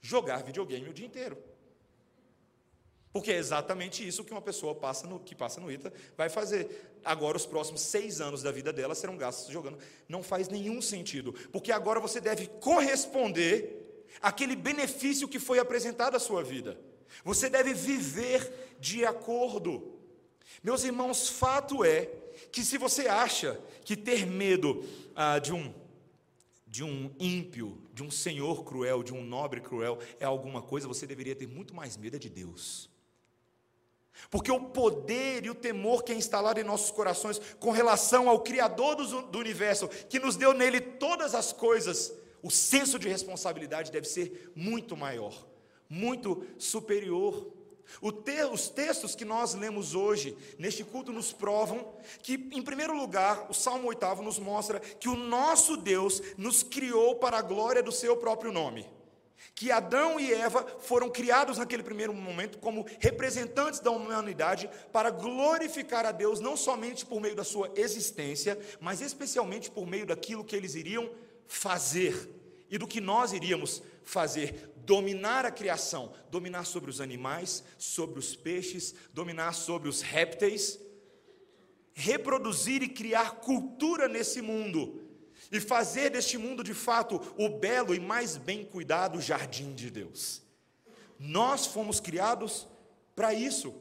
[0.00, 1.36] Jogar videogame o dia inteiro.
[3.14, 6.98] Porque é exatamente isso que uma pessoa passa no, que passa no ITA vai fazer.
[7.04, 9.78] Agora, os próximos seis anos da vida dela serão gastos jogando.
[10.08, 11.32] Não faz nenhum sentido.
[11.52, 16.76] Porque agora você deve corresponder àquele benefício que foi apresentado à sua vida.
[17.24, 19.96] Você deve viver de acordo.
[20.60, 22.10] Meus irmãos, fato é
[22.50, 25.72] que se você acha que ter medo ah, de um
[26.66, 31.06] de um ímpio, de um senhor cruel, de um nobre cruel é alguma coisa, você
[31.06, 32.92] deveria ter muito mais medo de Deus.
[34.30, 38.40] Porque o poder e o temor que é instalado em nossos corações com relação ao
[38.40, 44.06] Criador do, universo, que nos deu nele todas as coisas, o senso de responsabilidade deve
[44.06, 45.46] ser muito maior,
[45.88, 47.52] muito superior.
[48.24, 53.46] Te, os textos que nós lemos hoje, neste culto, nos provam que, em primeiro lugar,
[53.50, 57.92] o Salmo 8 nos mostra que o nosso Deus nos criou para a glória do
[57.92, 58.88] seu próprio nome
[59.54, 66.04] que Adão e Eva foram criados naquele primeiro momento como representantes da humanidade para glorificar
[66.04, 70.56] a Deus não somente por meio da sua existência, mas especialmente por meio daquilo que
[70.56, 71.08] eles iriam
[71.46, 72.28] fazer
[72.68, 78.34] e do que nós iríamos fazer, dominar a criação, dominar sobre os animais, sobre os
[78.34, 80.80] peixes, dominar sobre os répteis,
[81.92, 85.03] reproduzir e criar cultura nesse mundo
[85.50, 90.42] e fazer deste mundo de fato o belo e mais bem cuidado jardim de Deus.
[91.18, 92.66] Nós fomos criados
[93.14, 93.74] para isso.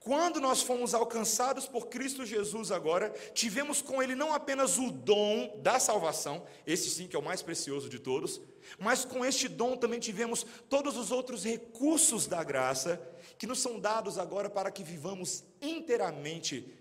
[0.00, 5.58] Quando nós fomos alcançados por Cristo Jesus agora, tivemos com Ele não apenas o dom
[5.62, 8.40] da salvação, esse sim que é o mais precioso de todos,
[8.78, 13.00] mas com este dom também tivemos todos os outros recursos da graça
[13.36, 16.72] que nos são dados agora para que vivamos inteiramente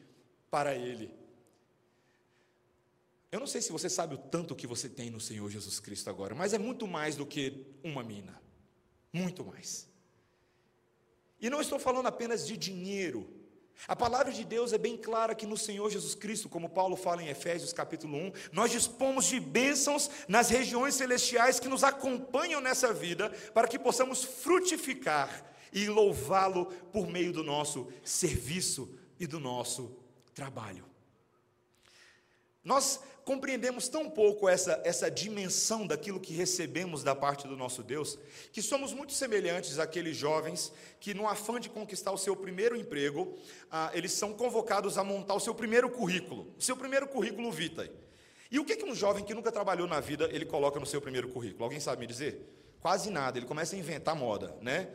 [0.49, 1.13] para Ele.
[3.31, 6.09] Eu não sei se você sabe o tanto que você tem no Senhor Jesus Cristo
[6.09, 8.41] agora, mas é muito mais do que uma mina.
[9.11, 9.87] Muito mais.
[11.39, 13.29] E não estou falando apenas de dinheiro.
[13.87, 17.21] A palavra de Deus é bem clara que no Senhor Jesus Cristo, como Paulo fala
[17.21, 22.93] em Efésios capítulo 1, nós dispomos de bênçãos nas regiões celestiais que nos acompanham nessa
[22.93, 29.95] vida, para que possamos frutificar e louvá-lo por meio do nosso serviço e do nosso
[30.33, 30.85] trabalho.
[32.67, 38.19] Nós compreendemos tão pouco essa, essa dimensão daquilo que recebemos da parte do nosso Deus,
[38.51, 43.37] que somos muito semelhantes àqueles jovens que, no afã de conquistar o seu primeiro emprego,
[43.71, 47.89] ah, eles são convocados a montar o seu primeiro currículo, o seu primeiro currículo vitae.
[48.51, 50.99] E o que, que um jovem que nunca trabalhou na vida ele coloca no seu
[50.99, 51.63] primeiro currículo?
[51.63, 52.53] Alguém sabe me dizer?
[52.81, 54.89] Quase nada, ele começa a inventar moda, né?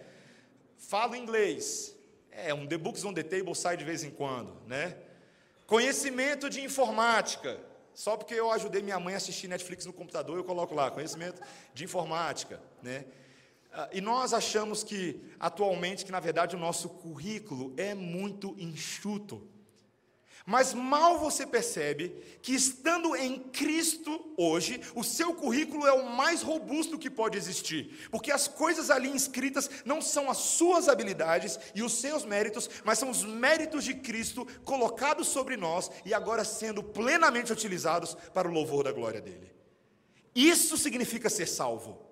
[0.76, 1.96] Falo inglês,
[2.30, 4.94] é, um The Books on the Table sai de vez em quando, né?
[5.72, 7.58] Conhecimento de informática,
[7.94, 11.40] só porque eu ajudei minha mãe a assistir Netflix no computador, eu coloco lá, conhecimento
[11.72, 13.06] de informática, né?
[13.72, 19.48] Ah, e nós achamos que, atualmente, que na verdade o nosso currículo é muito enxuto.
[20.44, 22.08] Mas mal você percebe
[22.42, 28.08] que, estando em Cristo hoje, o seu currículo é o mais robusto que pode existir,
[28.10, 32.98] porque as coisas ali inscritas não são as suas habilidades e os seus méritos, mas
[32.98, 38.52] são os méritos de Cristo colocados sobre nós e agora sendo plenamente utilizados para o
[38.52, 39.52] louvor da glória dele.
[40.34, 42.11] Isso significa ser salvo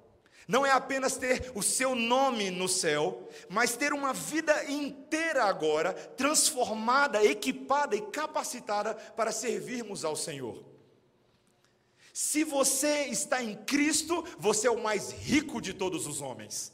[0.51, 5.93] não é apenas ter o seu nome no céu, mas ter uma vida inteira agora
[5.93, 10.65] transformada, equipada e capacitada para servirmos ao Senhor.
[12.13, 16.73] Se você está em Cristo, você é o mais rico de todos os homens.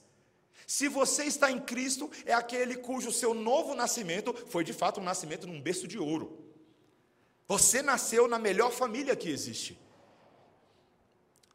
[0.66, 5.04] Se você está em Cristo, é aquele cujo seu novo nascimento foi de fato um
[5.04, 6.42] nascimento num berço de ouro.
[7.46, 9.78] Você nasceu na melhor família que existe.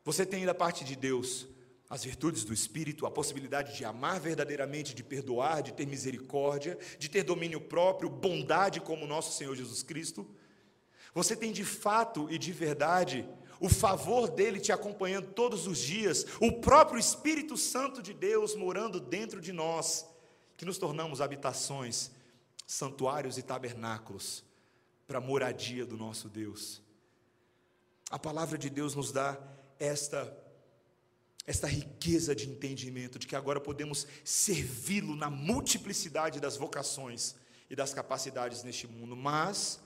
[0.05, 1.47] Você tem da parte de Deus
[1.91, 7.10] as virtudes do Espírito, a possibilidade de amar verdadeiramente, de perdoar, de ter misericórdia, de
[7.10, 10.25] ter domínio próprio, bondade como nosso Senhor Jesus Cristo.
[11.13, 13.27] Você tem de fato e de verdade
[13.60, 18.97] o favor dele te acompanhando todos os dias, o próprio Espírito Santo de Deus morando
[18.97, 20.06] dentro de nós,
[20.56, 22.10] que nos tornamos habitações,
[22.65, 24.45] santuários e tabernáculos
[25.06, 26.82] para a moradia do nosso Deus.
[28.10, 29.38] A palavra de Deus nos dá
[29.77, 30.40] esta
[31.45, 37.36] esta riqueza de entendimento de que agora podemos servi-lo na multiplicidade das vocações
[37.69, 39.80] e das capacidades neste mundo, mas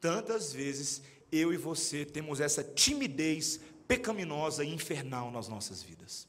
[0.00, 6.26] tantas vezes eu e você temos essa timidez pecaminosa e infernal nas nossas vidas.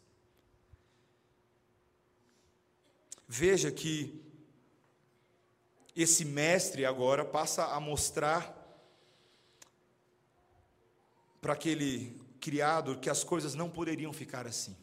[3.27, 4.21] Veja que
[5.95, 8.55] esse mestre agora passa a mostrar
[11.41, 14.75] para aquele criado que as coisas não poderiam ficar assim,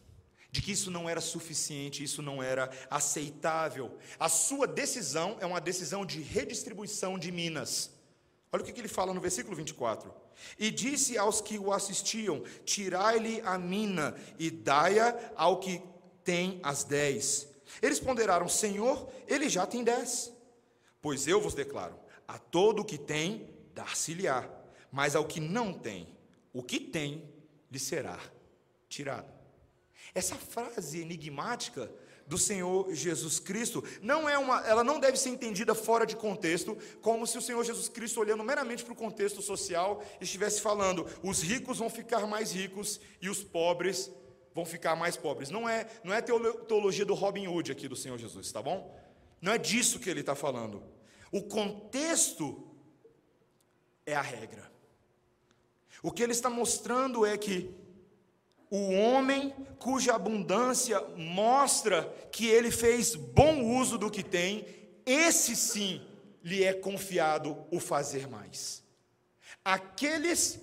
[0.51, 3.99] de que isso não era suficiente, isso não era aceitável.
[4.19, 7.91] A sua decisão é uma decisão de redistribuição de minas.
[8.53, 10.15] Olha o que ele fala no versículo 24.
[10.59, 15.83] E disse aos que o assistiam: Tirai-lhe a mina e dai-a ao que
[16.25, 17.49] tem as dez.
[17.83, 20.33] Eles ponderaram: Senhor, ele já tem dez.
[21.03, 24.49] Pois eu vos declaro: a todo o que tem, dar-se-lhe-á,
[24.91, 26.17] mas ao que não tem,
[26.53, 27.36] o que tem
[27.71, 28.19] lhe será
[28.89, 29.33] tirado.
[30.15, 31.91] Essa frase enigmática
[32.27, 36.77] do Senhor Jesus Cristo não é uma, ela não deve ser entendida fora de contexto,
[37.01, 41.41] como se o Senhor Jesus Cristo olhando meramente para o contexto social estivesse falando: os
[41.41, 44.11] ricos vão ficar mais ricos e os pobres
[44.55, 45.51] vão ficar mais pobres.
[45.51, 48.99] Não é, não é teologia do Robin Hood aqui do Senhor Jesus, tá bom?
[49.41, 50.83] Não é disso que ele está falando.
[51.31, 52.67] O contexto
[54.05, 54.73] é a regra.
[56.07, 57.69] O que ele está mostrando é que
[58.71, 64.65] o homem cuja abundância mostra que ele fez bom uso do que tem,
[65.05, 66.01] esse sim
[66.45, 68.85] lhe é confiado o fazer mais.
[69.65, 70.61] Aqueles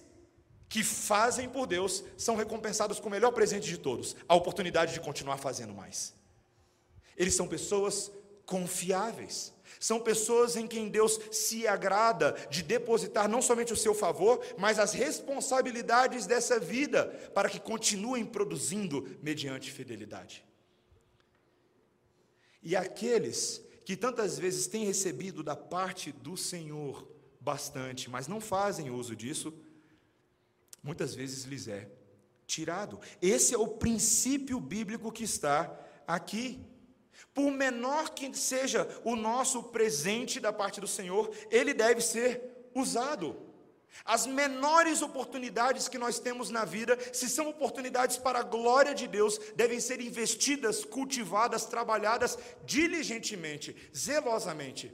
[0.70, 5.02] que fazem por Deus são recompensados com o melhor presente de todos, a oportunidade de
[5.02, 6.14] continuar fazendo mais.
[7.18, 8.10] Eles são pessoas
[8.46, 9.54] confiáveis.
[9.84, 14.80] São pessoas em quem Deus se agrada de depositar não somente o seu favor, mas
[14.80, 20.46] as responsabilidades dessa vida, para que continuem produzindo mediante fidelidade.
[22.62, 27.06] E aqueles que tantas vezes têm recebido da parte do Senhor
[27.42, 29.54] bastante, mas não fazem uso disso,
[30.82, 31.90] muitas vezes lhes é
[32.48, 33.02] tirado.
[33.22, 36.66] Esse é o princípio bíblico que está aqui.
[37.34, 43.54] Por menor que seja o nosso presente da parte do Senhor, ele deve ser usado.
[44.04, 49.08] As menores oportunidades que nós temos na vida, se são oportunidades para a glória de
[49.08, 54.92] Deus, devem ser investidas, cultivadas, trabalhadas diligentemente, zelosamente.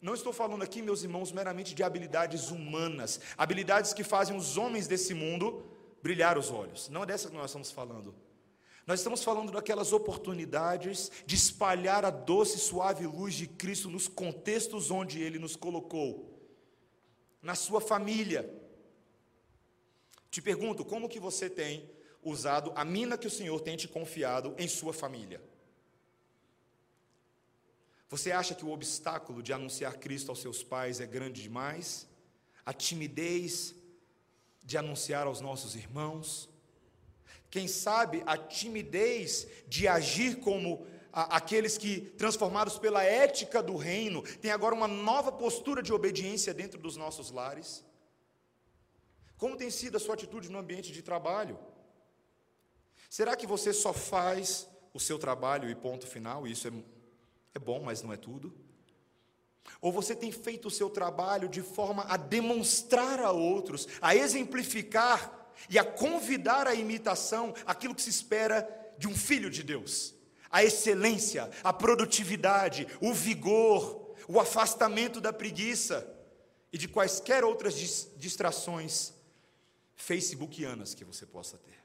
[0.00, 4.86] Não estou falando aqui, meus irmãos, meramente de habilidades humanas, habilidades que fazem os homens
[4.86, 5.64] desse mundo
[6.02, 6.88] brilhar os olhos.
[6.90, 8.14] Não é dessa que nós estamos falando.
[8.86, 14.06] Nós estamos falando daquelas oportunidades de espalhar a doce e suave luz de Cristo nos
[14.06, 16.32] contextos onde Ele nos colocou,
[17.42, 18.48] na sua família.
[20.30, 21.90] Te pergunto, como que você tem
[22.22, 25.42] usado a mina que o Senhor tem te confiado em sua família?
[28.08, 32.06] Você acha que o obstáculo de anunciar Cristo aos seus pais é grande demais?
[32.64, 33.74] A timidez
[34.62, 36.48] de anunciar aos nossos irmãos?
[37.56, 44.50] Quem sabe a timidez de agir como aqueles que, transformados pela ética do reino, têm
[44.50, 47.82] agora uma nova postura de obediência dentro dos nossos lares?
[49.38, 51.58] Como tem sido a sua atitude no ambiente de trabalho?
[53.08, 56.46] Será que você só faz o seu trabalho e ponto final?
[56.46, 56.72] Isso é,
[57.54, 58.54] é bom, mas não é tudo?
[59.80, 65.45] Ou você tem feito o seu trabalho de forma a demonstrar a outros, a exemplificar
[65.68, 70.14] e a convidar à imitação aquilo que se espera de um filho de Deus.
[70.50, 76.06] A excelência, a produtividade, o vigor, o afastamento da preguiça
[76.72, 77.74] e de quaisquer outras
[78.16, 79.12] distrações
[79.94, 81.76] facebookianas que você possa ter.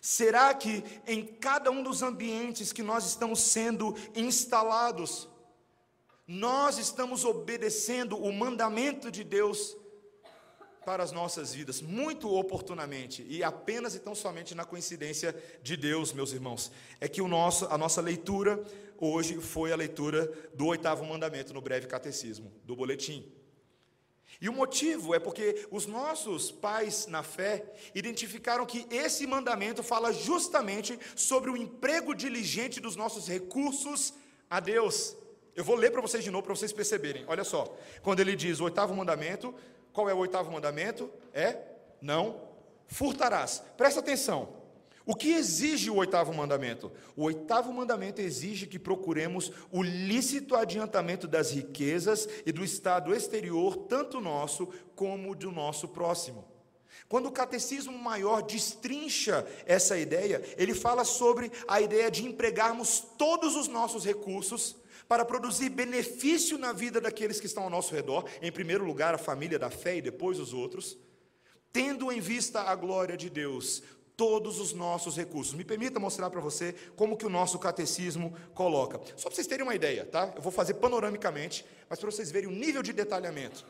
[0.00, 5.28] Será que em cada um dos ambientes que nós estamos sendo instalados,
[6.26, 9.76] nós estamos obedecendo o mandamento de Deus
[10.84, 16.12] para as nossas vidas, muito oportunamente, e apenas e tão somente na coincidência de Deus,
[16.12, 18.62] meus irmãos, é que o nosso, a nossa leitura
[18.98, 23.30] hoje foi a leitura do oitavo mandamento no breve catecismo, do boletim.
[24.40, 27.64] E o motivo é porque os nossos pais na fé
[27.94, 34.14] identificaram que esse mandamento fala justamente sobre o emprego diligente dos nossos recursos
[34.48, 35.16] a Deus.
[35.54, 37.24] Eu vou ler para vocês de novo para vocês perceberem.
[37.28, 39.54] Olha só, quando ele diz o oitavo mandamento,
[39.92, 41.10] qual é o oitavo mandamento?
[41.32, 41.58] É
[42.00, 42.40] não
[42.86, 43.62] furtarás.
[43.76, 44.60] Presta atenção.
[45.04, 46.92] O que exige o oitavo mandamento?
[47.16, 53.76] O oitavo mandamento exige que procuremos o lícito adiantamento das riquezas e do estado exterior,
[53.88, 56.44] tanto nosso como do nosso próximo.
[57.08, 63.56] Quando o catecismo maior destrincha essa ideia, ele fala sobre a ideia de empregarmos todos
[63.56, 64.76] os nossos recursos
[65.12, 69.18] para produzir benefício na vida daqueles que estão ao nosso redor, em primeiro lugar a
[69.18, 70.96] família da fé e depois os outros,
[71.70, 73.82] tendo em vista a glória de Deus,
[74.16, 75.52] todos os nossos recursos.
[75.52, 78.98] Me permita mostrar para você como que o nosso catecismo coloca.
[79.14, 80.32] Só para vocês terem uma ideia, tá?
[80.34, 83.66] Eu vou fazer panoramicamente, mas para vocês verem o nível de detalhamento.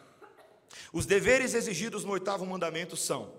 [0.93, 3.33] Os deveres exigidos no oitavo mandamento são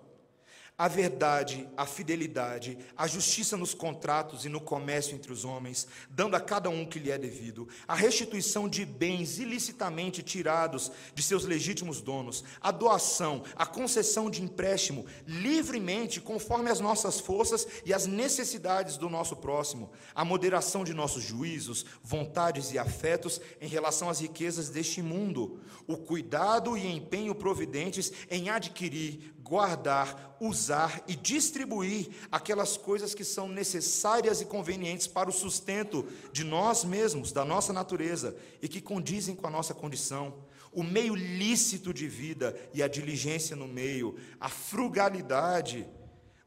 [0.78, 6.36] a verdade, a fidelidade, a justiça nos contratos e no comércio entre os homens, dando
[6.36, 11.22] a cada um o que lhe é devido, a restituição de bens ilicitamente tirados de
[11.22, 17.94] seus legítimos donos, a doação, a concessão de empréstimo livremente conforme as nossas forças e
[17.94, 24.10] as necessidades do nosso próximo, a moderação de nossos juízos, vontades e afetos em relação
[24.10, 32.10] às riquezas deste mundo, o cuidado e empenho providentes em adquirir, guardar, usar e distribuir
[32.32, 37.74] aquelas coisas que são necessárias e convenientes para o sustento de nós mesmos, da nossa
[37.74, 40.34] natureza e que condizem com a nossa condição.
[40.72, 45.86] O meio lícito de vida e a diligência no meio, a frugalidade,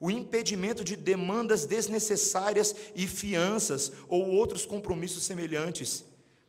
[0.00, 6.04] o impedimento de demandas desnecessárias e fianças ou outros compromissos semelhantes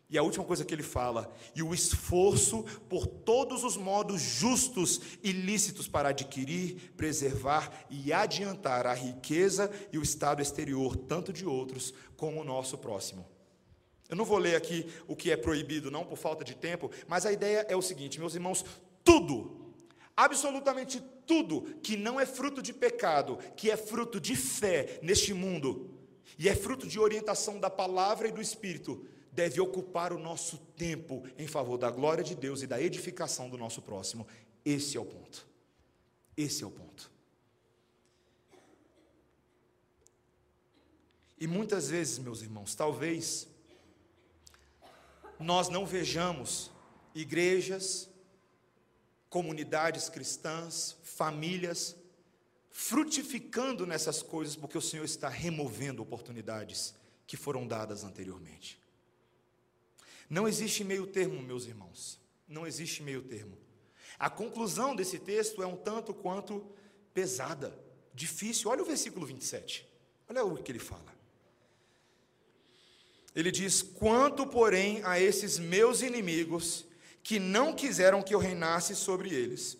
[0.09, 5.01] e a última coisa que ele fala, e o esforço por todos os modos justos
[5.21, 11.45] e lícitos para adquirir, preservar e adiantar a riqueza e o estado exterior, tanto de
[11.45, 13.27] outros como o nosso próximo.
[14.07, 17.25] Eu não vou ler aqui o que é proibido, não, por falta de tempo, mas
[17.25, 18.63] a ideia é o seguinte, meus irmãos:
[19.03, 19.73] tudo,
[20.15, 25.93] absolutamente tudo que não é fruto de pecado, que é fruto de fé neste mundo,
[26.39, 29.05] e é fruto de orientação da palavra e do Espírito,
[29.38, 33.55] deve ocupar o nosso tempo em favor da glória de Deus e da edificação do
[33.55, 34.27] nosso próximo.
[34.65, 35.47] Esse é o ponto.
[36.35, 37.11] Esse é o ponto.
[41.39, 43.47] E muitas vezes, meus irmãos, talvez
[45.39, 46.71] nós não vejamos
[47.13, 48.09] igrejas,
[49.29, 51.95] comunidades cristãs, famílias
[52.71, 56.95] frutificando nessas coisas porque o Senhor está removendo oportunidades
[57.27, 58.86] que foram dadas anteriormente.
[60.30, 62.19] Não existe meio termo, meus irmãos.
[62.47, 63.57] Não existe meio termo.
[64.19, 66.65] A conclusão desse texto é um tanto quanto
[67.13, 67.78] pesada,
[68.13, 68.69] difícil.
[68.69, 69.88] Olha o versículo 27.
[70.30, 71.15] Olha o que ele fala.
[73.36, 76.86] Ele diz: Quanto, porém, a esses meus inimigos,
[77.21, 79.78] que não quiseram que eu reinasse sobre eles,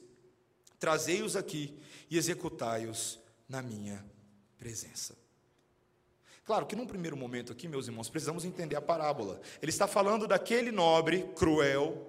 [0.80, 1.78] trazei-os aqui
[2.10, 3.20] e executai-os
[3.50, 4.06] na minha
[4.58, 5.26] presença.
[6.48, 9.41] Claro que num primeiro momento aqui, meus irmãos, precisamos entender a parábola.
[9.62, 12.08] Ele está falando daquele nobre, cruel,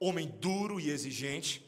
[0.00, 1.62] homem duro e exigente,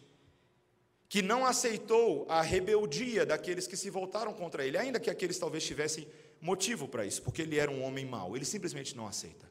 [1.10, 5.62] que não aceitou a rebeldia daqueles que se voltaram contra ele, ainda que aqueles talvez
[5.62, 6.08] tivessem
[6.40, 8.34] motivo para isso, porque ele era um homem mau.
[8.34, 9.46] Ele simplesmente não aceita.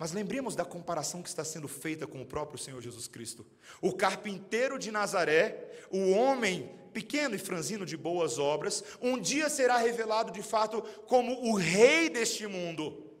[0.00, 3.46] Mas lembremos da comparação que está sendo feita com o próprio Senhor Jesus Cristo.
[3.82, 9.76] O carpinteiro de Nazaré, o homem pequeno e franzino de boas obras, um dia será
[9.76, 13.12] revelado de fato como o rei deste mundo.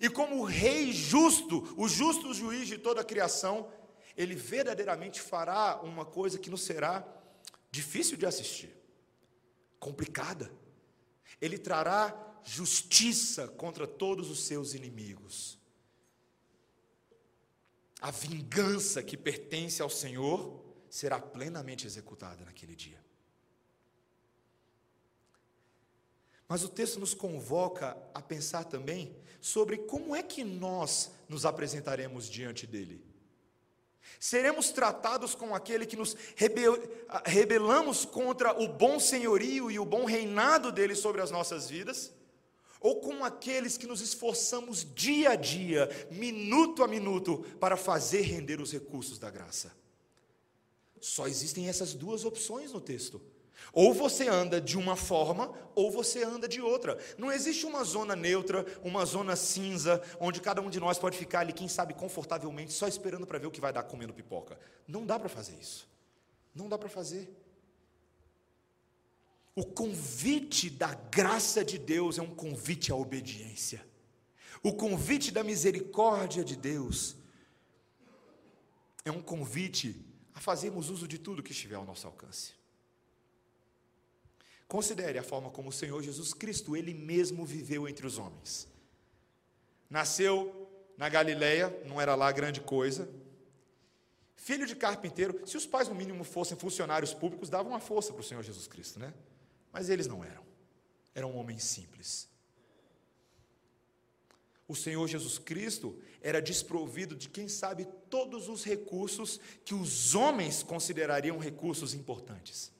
[0.00, 3.68] E como o rei justo, o justo juiz de toda a criação,
[4.16, 7.06] ele verdadeiramente fará uma coisa que nos será
[7.70, 8.74] difícil de assistir,
[9.78, 10.50] complicada.
[11.42, 15.62] Ele trará justiça contra todos os seus inimigos.
[18.04, 23.02] A vingança que pertence ao Senhor será plenamente executada naquele dia.
[26.46, 32.28] Mas o texto nos convoca a pensar também sobre como é que nós nos apresentaremos
[32.28, 33.02] diante dele.
[34.20, 36.14] Seremos tratados como aquele que nos
[37.24, 42.12] rebelamos contra o bom senhorio e o bom reinado dele sobre as nossas vidas?
[42.84, 48.60] Ou como aqueles que nos esforçamos dia a dia, minuto a minuto, para fazer render
[48.60, 49.74] os recursos da graça?
[51.00, 53.22] Só existem essas duas opções no texto.
[53.72, 56.98] Ou você anda de uma forma, ou você anda de outra.
[57.16, 61.40] Não existe uma zona neutra, uma zona cinza, onde cada um de nós pode ficar
[61.40, 64.58] ali, quem sabe, confortavelmente, só esperando para ver o que vai dar comendo pipoca.
[64.86, 65.88] Não dá para fazer isso.
[66.54, 67.34] Não dá para fazer.
[69.56, 73.84] O convite da graça de Deus é um convite à obediência.
[74.62, 77.16] O convite da misericórdia de Deus
[79.04, 82.54] é um convite a fazermos uso de tudo que estiver ao nosso alcance.
[84.66, 88.66] Considere a forma como o Senhor Jesus Cristo, ele mesmo viveu entre os homens.
[89.88, 93.08] Nasceu na Galileia, não era lá grande coisa.
[94.34, 98.20] Filho de carpinteiro, se os pais no mínimo fossem funcionários públicos, davam uma força para
[98.20, 99.14] o Senhor Jesus Cristo, né?
[99.74, 100.44] Mas eles não eram.
[101.16, 102.28] Eram homens simples.
[104.68, 110.62] O Senhor Jesus Cristo era desprovido de, quem sabe, todos os recursos que os homens
[110.62, 112.72] considerariam recursos importantes.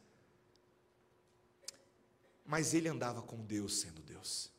[2.47, 4.53] Mas ele andava com Deus sendo Deus.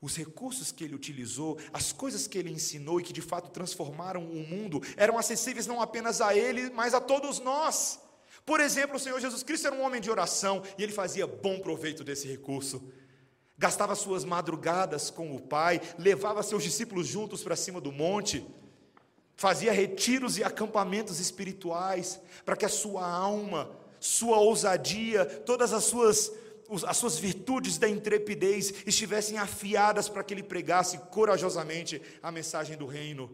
[0.00, 4.24] Os recursos que ele utilizou, as coisas que ele ensinou e que de fato transformaram
[4.24, 8.00] o mundo, eram acessíveis não apenas a ele, mas a todos nós.
[8.44, 11.60] Por exemplo, o Senhor Jesus Cristo era um homem de oração e ele fazia bom
[11.60, 12.82] proveito desse recurso.
[13.56, 18.44] Gastava suas madrugadas com o Pai, levava seus discípulos juntos para cima do monte,
[19.36, 23.70] fazia retiros e acampamentos espirituais para que a sua alma,
[24.00, 26.32] sua ousadia, todas as suas
[26.86, 32.86] as suas virtudes da intrepidez estivessem afiadas para que ele pregasse corajosamente a mensagem do
[32.86, 33.30] reino.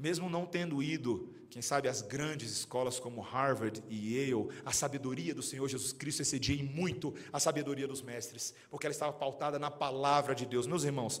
[0.00, 5.34] Mesmo não tendo ido quem sabe as grandes escolas como Harvard e Yale, a sabedoria
[5.34, 9.58] do Senhor Jesus Cristo excedia em muito a sabedoria dos mestres, porque ela estava pautada
[9.58, 10.66] na palavra de Deus.
[10.66, 11.20] Meus irmãos,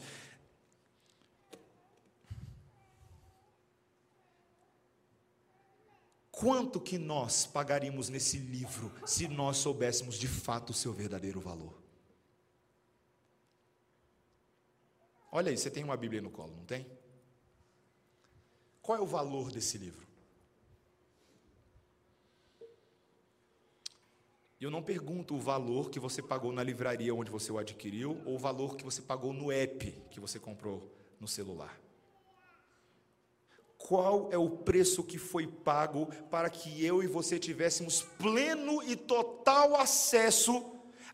[6.30, 11.78] quanto que nós pagaríamos nesse livro se nós soubéssemos de fato o seu verdadeiro valor?
[15.30, 16.86] Olha aí, você tem uma Bíblia no colo, não tem?
[18.82, 20.10] Qual é o valor desse livro?
[24.60, 28.34] Eu não pergunto o valor que você pagou na livraria onde você o adquiriu ou
[28.34, 31.80] o valor que você pagou no app que você comprou no celular.
[33.78, 38.94] Qual é o preço que foi pago para que eu e você tivéssemos pleno e
[38.94, 40.62] total acesso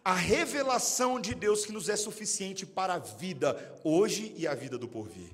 [0.05, 4.77] à revelação de Deus que nos é suficiente para a vida hoje e a vida
[4.77, 5.31] do porvir?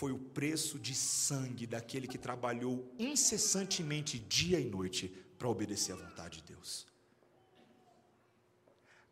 [0.00, 5.96] Foi o preço de sangue daquele que trabalhou incessantemente dia e noite para obedecer à
[5.96, 6.86] vontade de Deus.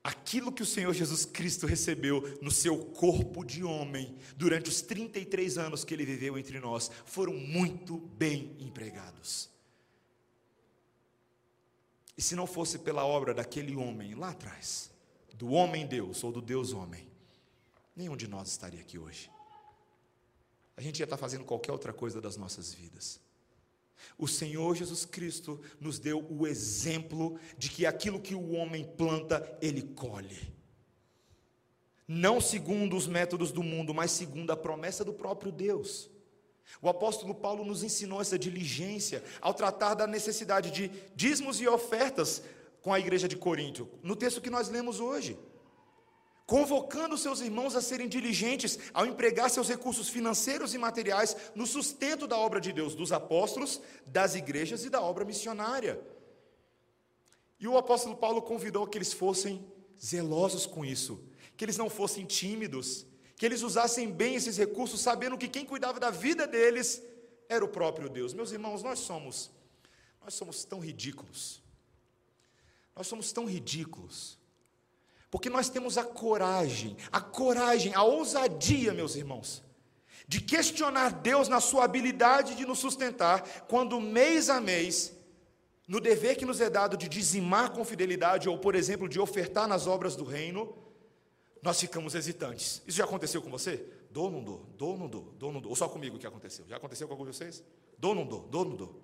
[0.03, 5.59] Aquilo que o Senhor Jesus Cristo recebeu no seu corpo de homem durante os 33
[5.59, 9.51] anos que ele viveu entre nós foram muito bem empregados.
[12.17, 14.91] E se não fosse pela obra daquele homem lá atrás,
[15.35, 17.07] do homem Deus ou do Deus homem,
[17.95, 19.29] nenhum de nós estaria aqui hoje
[20.79, 23.21] a gente ia estar fazendo qualquer outra coisa das nossas vidas.
[24.17, 29.59] O Senhor Jesus Cristo nos deu o exemplo de que aquilo que o homem planta,
[29.61, 30.55] ele colhe.
[32.07, 36.09] Não segundo os métodos do mundo, mas segundo a promessa do próprio Deus.
[36.81, 42.41] O apóstolo Paulo nos ensinou essa diligência ao tratar da necessidade de dízimos e ofertas
[42.83, 45.37] com a igreja de Corinto, no texto que nós lemos hoje
[46.49, 52.27] convocando seus irmãos a serem diligentes ao empregar seus recursos financeiros e materiais no sustento
[52.27, 56.01] da obra de Deus, dos apóstolos, das igrejas e da obra missionária.
[57.61, 59.63] E o apóstolo Paulo convidou que eles fossem
[60.03, 61.23] zelosos com isso,
[61.55, 63.05] que eles não fossem tímidos,
[63.37, 67.03] que eles usassem bem esses recursos, sabendo que quem cuidava da vida deles
[67.47, 68.33] era o próprio Deus.
[68.33, 69.51] Meus irmãos, nós somos
[70.23, 71.63] nós somos tão ridículos.
[72.97, 74.39] Nós somos tão ridículos
[75.31, 79.63] porque nós temos a coragem, a coragem, a ousadia, meus irmãos,
[80.27, 85.15] de questionar Deus na sua habilidade de nos sustentar, quando mês a mês,
[85.87, 89.67] no dever que nos é dado de dizimar com fidelidade, ou, por exemplo, de ofertar
[89.69, 90.75] nas obras do reino,
[91.63, 92.83] nós ficamos hesitantes.
[92.87, 93.85] Isso já aconteceu com você?
[94.11, 94.67] Dou ou não dou?
[94.77, 95.35] Dou ou não dou?
[95.39, 95.71] Dou ou não dou?
[95.71, 96.67] Ou só comigo que aconteceu?
[96.69, 97.63] Já aconteceu com algum de vocês?
[97.99, 98.41] Dou ou não dou?
[98.49, 99.03] Dou ou não dou?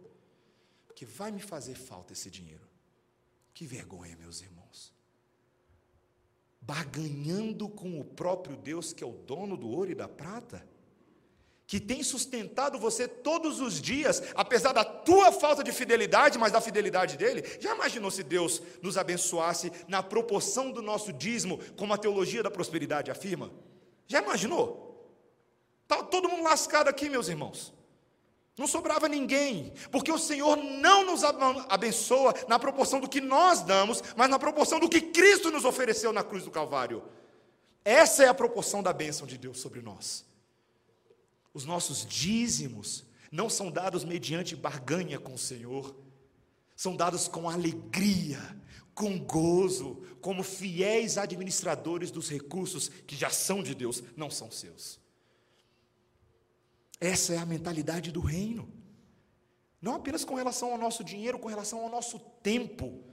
[0.86, 2.66] Porque vai me fazer falta esse dinheiro.
[3.52, 4.94] Que vergonha, meus irmãos
[6.66, 10.64] barganhando com o próprio Deus, que é o dono do ouro e da prata?
[11.66, 16.60] que tem sustentado você todos os dias, apesar da tua falta de fidelidade, mas da
[16.60, 17.42] fidelidade dele.
[17.60, 22.50] Já imaginou se Deus nos abençoasse na proporção do nosso dízimo, como a teologia da
[22.50, 23.50] prosperidade afirma?
[24.06, 24.84] Já imaginou?
[25.82, 27.73] Estava tá todo mundo lascado aqui, meus irmãos.
[28.56, 34.02] Não sobrava ninguém, porque o Senhor não nos abençoa na proporção do que nós damos,
[34.16, 37.02] mas na proporção do que Cristo nos ofereceu na cruz do Calvário.
[37.84, 40.24] Essa é a proporção da bênção de Deus sobre nós.
[41.52, 45.94] Os nossos dízimos não são dados mediante barganha com o Senhor,
[46.76, 48.40] são dados com alegria,
[48.94, 55.00] com gozo, como fiéis administradores dos recursos que já são de Deus, não são seus.
[57.04, 58.68] Essa é a mentalidade do reino.
[59.80, 63.04] Não apenas com relação ao nosso dinheiro, com relação ao nosso tempo,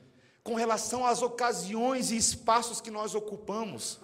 [0.44, 4.00] com relação às ocasiões e espaços que nós ocupamos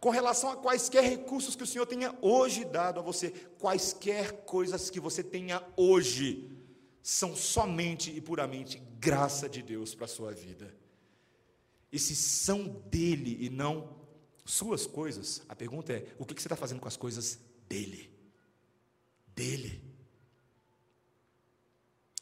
[0.00, 4.88] com relação a quaisquer recursos que o Senhor tenha hoje dado a você, quaisquer coisas
[4.88, 6.50] que você tenha hoje,
[7.02, 10.74] são somente e puramente graça de Deus para a sua vida.
[11.92, 14.00] E se são dele e não
[14.44, 17.38] suas coisas, a pergunta é: o que você está fazendo com as coisas
[17.68, 18.10] dele?
[19.34, 19.90] Dele.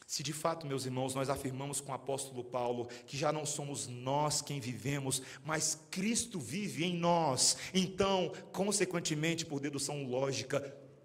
[0.09, 3.85] Se de fato, meus irmãos, nós afirmamos com o apóstolo Paulo que já não somos
[3.87, 10.61] nós quem vivemos, mas Cristo vive em nós, então, consequentemente, por dedução lógica,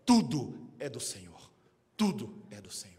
[0.07, 1.53] tudo é do Senhor.
[1.95, 2.95] Tudo é do Senhor.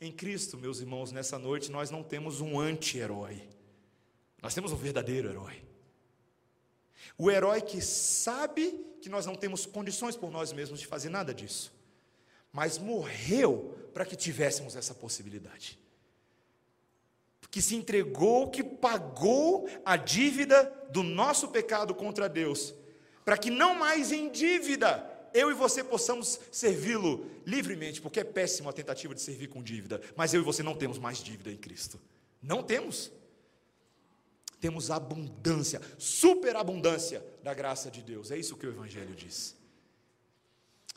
[0.00, 3.48] Em Cristo, meus irmãos, nessa noite nós não temos um anti-herói,
[4.40, 5.65] nós temos um verdadeiro herói.
[7.16, 11.32] O herói que sabe que nós não temos condições por nós mesmos de fazer nada
[11.32, 11.76] disso
[12.56, 15.78] mas morreu para que tivéssemos essa possibilidade.
[17.50, 22.74] Que se entregou, que pagou a dívida do nosso pecado contra Deus,
[23.26, 25.04] para que não mais em dívida
[25.34, 30.00] eu e você possamos servi-lo livremente, porque é péssima a tentativa de servir com dívida,
[30.16, 32.00] mas eu e você não temos mais dívida em Cristo.
[32.42, 33.12] Não temos.
[34.60, 38.30] Temos abundância, superabundância da graça de Deus.
[38.30, 39.56] É isso que o Evangelho diz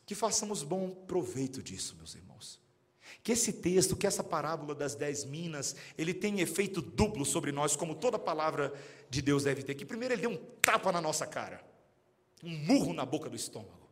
[0.10, 2.60] que façamos bom proveito disso, meus irmãos.
[3.22, 7.76] Que esse texto, que essa parábola das dez minas, ele tem efeito duplo sobre nós,
[7.76, 8.74] como toda palavra
[9.08, 9.76] de Deus deve ter.
[9.76, 11.64] Que primeiro ele deu um tapa na nossa cara,
[12.44, 13.88] um murro na boca do estômago.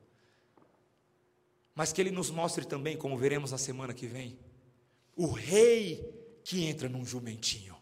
[1.76, 4.39] Mas que ele nos mostre também, como veremos na semana que vem,
[5.15, 6.03] o rei
[6.43, 7.76] que entra num jumentinho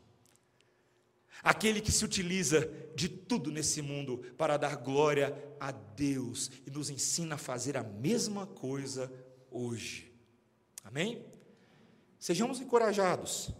[1.46, 6.90] aquele que se utiliza de tudo nesse mundo para dar glória a Deus e nos
[6.90, 9.14] ensina a fazer a mesma coisa
[9.52, 10.12] hoje.
[10.84, 11.24] Amém?
[12.20, 13.52] Sejamos encorajados.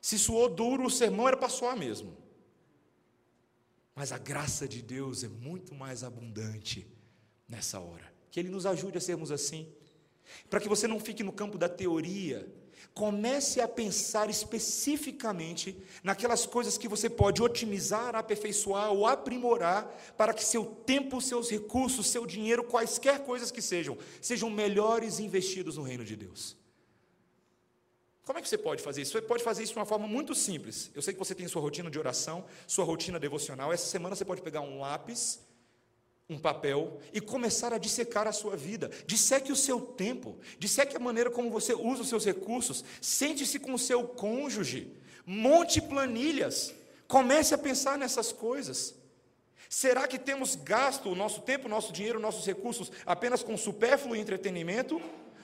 [0.00, 2.16] Se suou duro, o sermão era para suar mesmo.
[3.94, 6.86] Mas a graça de Deus é muito mais abundante
[7.46, 8.10] nessa hora.
[8.30, 9.70] Que Ele nos ajude a sermos assim.
[10.48, 12.50] Para que você não fique no campo da teoria,
[12.94, 19.86] Comece a pensar especificamente naquelas coisas que você pode otimizar, aperfeiçoar ou aprimorar
[20.16, 25.76] para que seu tempo, seus recursos, seu dinheiro, quaisquer coisas que sejam, sejam melhores investidos
[25.76, 26.56] no reino de Deus.
[28.24, 29.12] Como é que você pode fazer isso?
[29.12, 30.90] Você pode fazer isso de uma forma muito simples.
[30.94, 33.72] Eu sei que você tem sua rotina de oração, sua rotina devocional.
[33.72, 35.40] Essa semana você pode pegar um lápis
[36.30, 38.88] um papel e começar a dissecar a sua vida.
[39.04, 42.84] Disseque o seu tempo, disseque a maneira como você usa os seus recursos.
[43.00, 46.72] Sente-se com o seu cônjuge, monte planilhas,
[47.08, 48.94] comece a pensar nessas coisas.
[49.68, 54.14] Será que temos gasto o nosso tempo, o nosso dinheiro, nossos recursos apenas com supérfluo
[54.14, 55.02] entretenimento?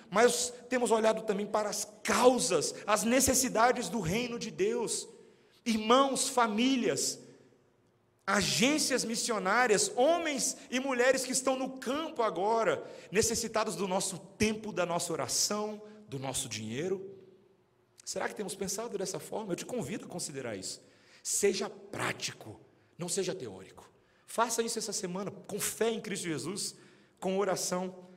[0.09, 5.09] Mas temos olhado também para as causas, as necessidades do reino de Deus.
[5.64, 7.18] Irmãos, famílias,
[8.27, 14.85] agências missionárias, homens e mulheres que estão no campo agora, necessitados do nosso tempo, da
[14.85, 17.14] nossa oração, do nosso dinheiro.
[18.05, 19.53] Será que temos pensado dessa forma?
[19.53, 20.83] Eu te convido a considerar isso.
[21.22, 22.61] Seja prático,
[22.99, 23.89] não seja teórico.
[24.27, 26.74] Faça isso essa semana, com fé em Cristo Jesus,
[27.20, 28.09] com oração.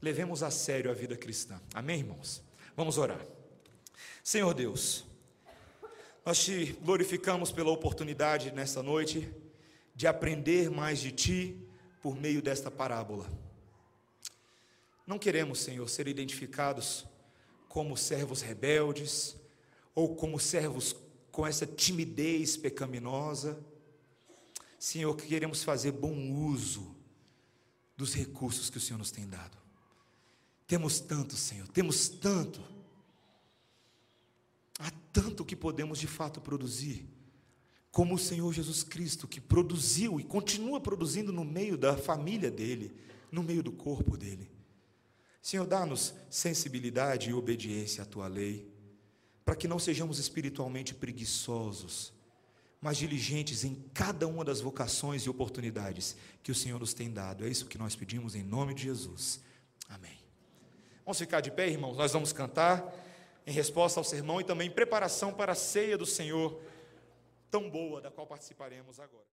[0.00, 1.60] Levemos a sério a vida cristã.
[1.74, 2.42] Amém, irmãos?
[2.74, 3.24] Vamos orar.
[4.24, 5.04] Senhor Deus,
[6.24, 9.41] nós te glorificamos pela oportunidade nesta noite
[9.94, 11.68] de aprender mais de Ti
[12.00, 13.30] por meio desta parábola.
[15.06, 17.06] Não queremos, Senhor, ser identificados
[17.68, 19.36] como servos rebeldes
[19.94, 20.96] ou como servos
[21.30, 23.58] com essa timidez pecaminosa.
[24.78, 26.94] Senhor, queremos fazer bom uso
[27.96, 29.56] dos recursos que o Senhor nos tem dado.
[30.66, 32.62] Temos tanto, Senhor, temos tanto.
[34.78, 37.06] Há tanto que podemos de fato produzir
[37.92, 42.96] como o Senhor Jesus Cristo, que produziu e continua produzindo no meio da família dele,
[43.30, 44.50] no meio do corpo dele.
[45.42, 48.66] Senhor, dá-nos sensibilidade e obediência à tua lei,
[49.44, 52.14] para que não sejamos espiritualmente preguiçosos,
[52.80, 57.44] mas diligentes em cada uma das vocações e oportunidades que o Senhor nos tem dado.
[57.44, 59.40] É isso que nós pedimos em nome de Jesus.
[59.88, 60.18] Amém.
[61.04, 62.90] Vamos ficar de pé, irmãos, nós vamos cantar
[63.46, 66.58] em resposta ao sermão e também em preparação para a ceia do Senhor,
[67.52, 69.26] tão boa, da qual participaremos agora.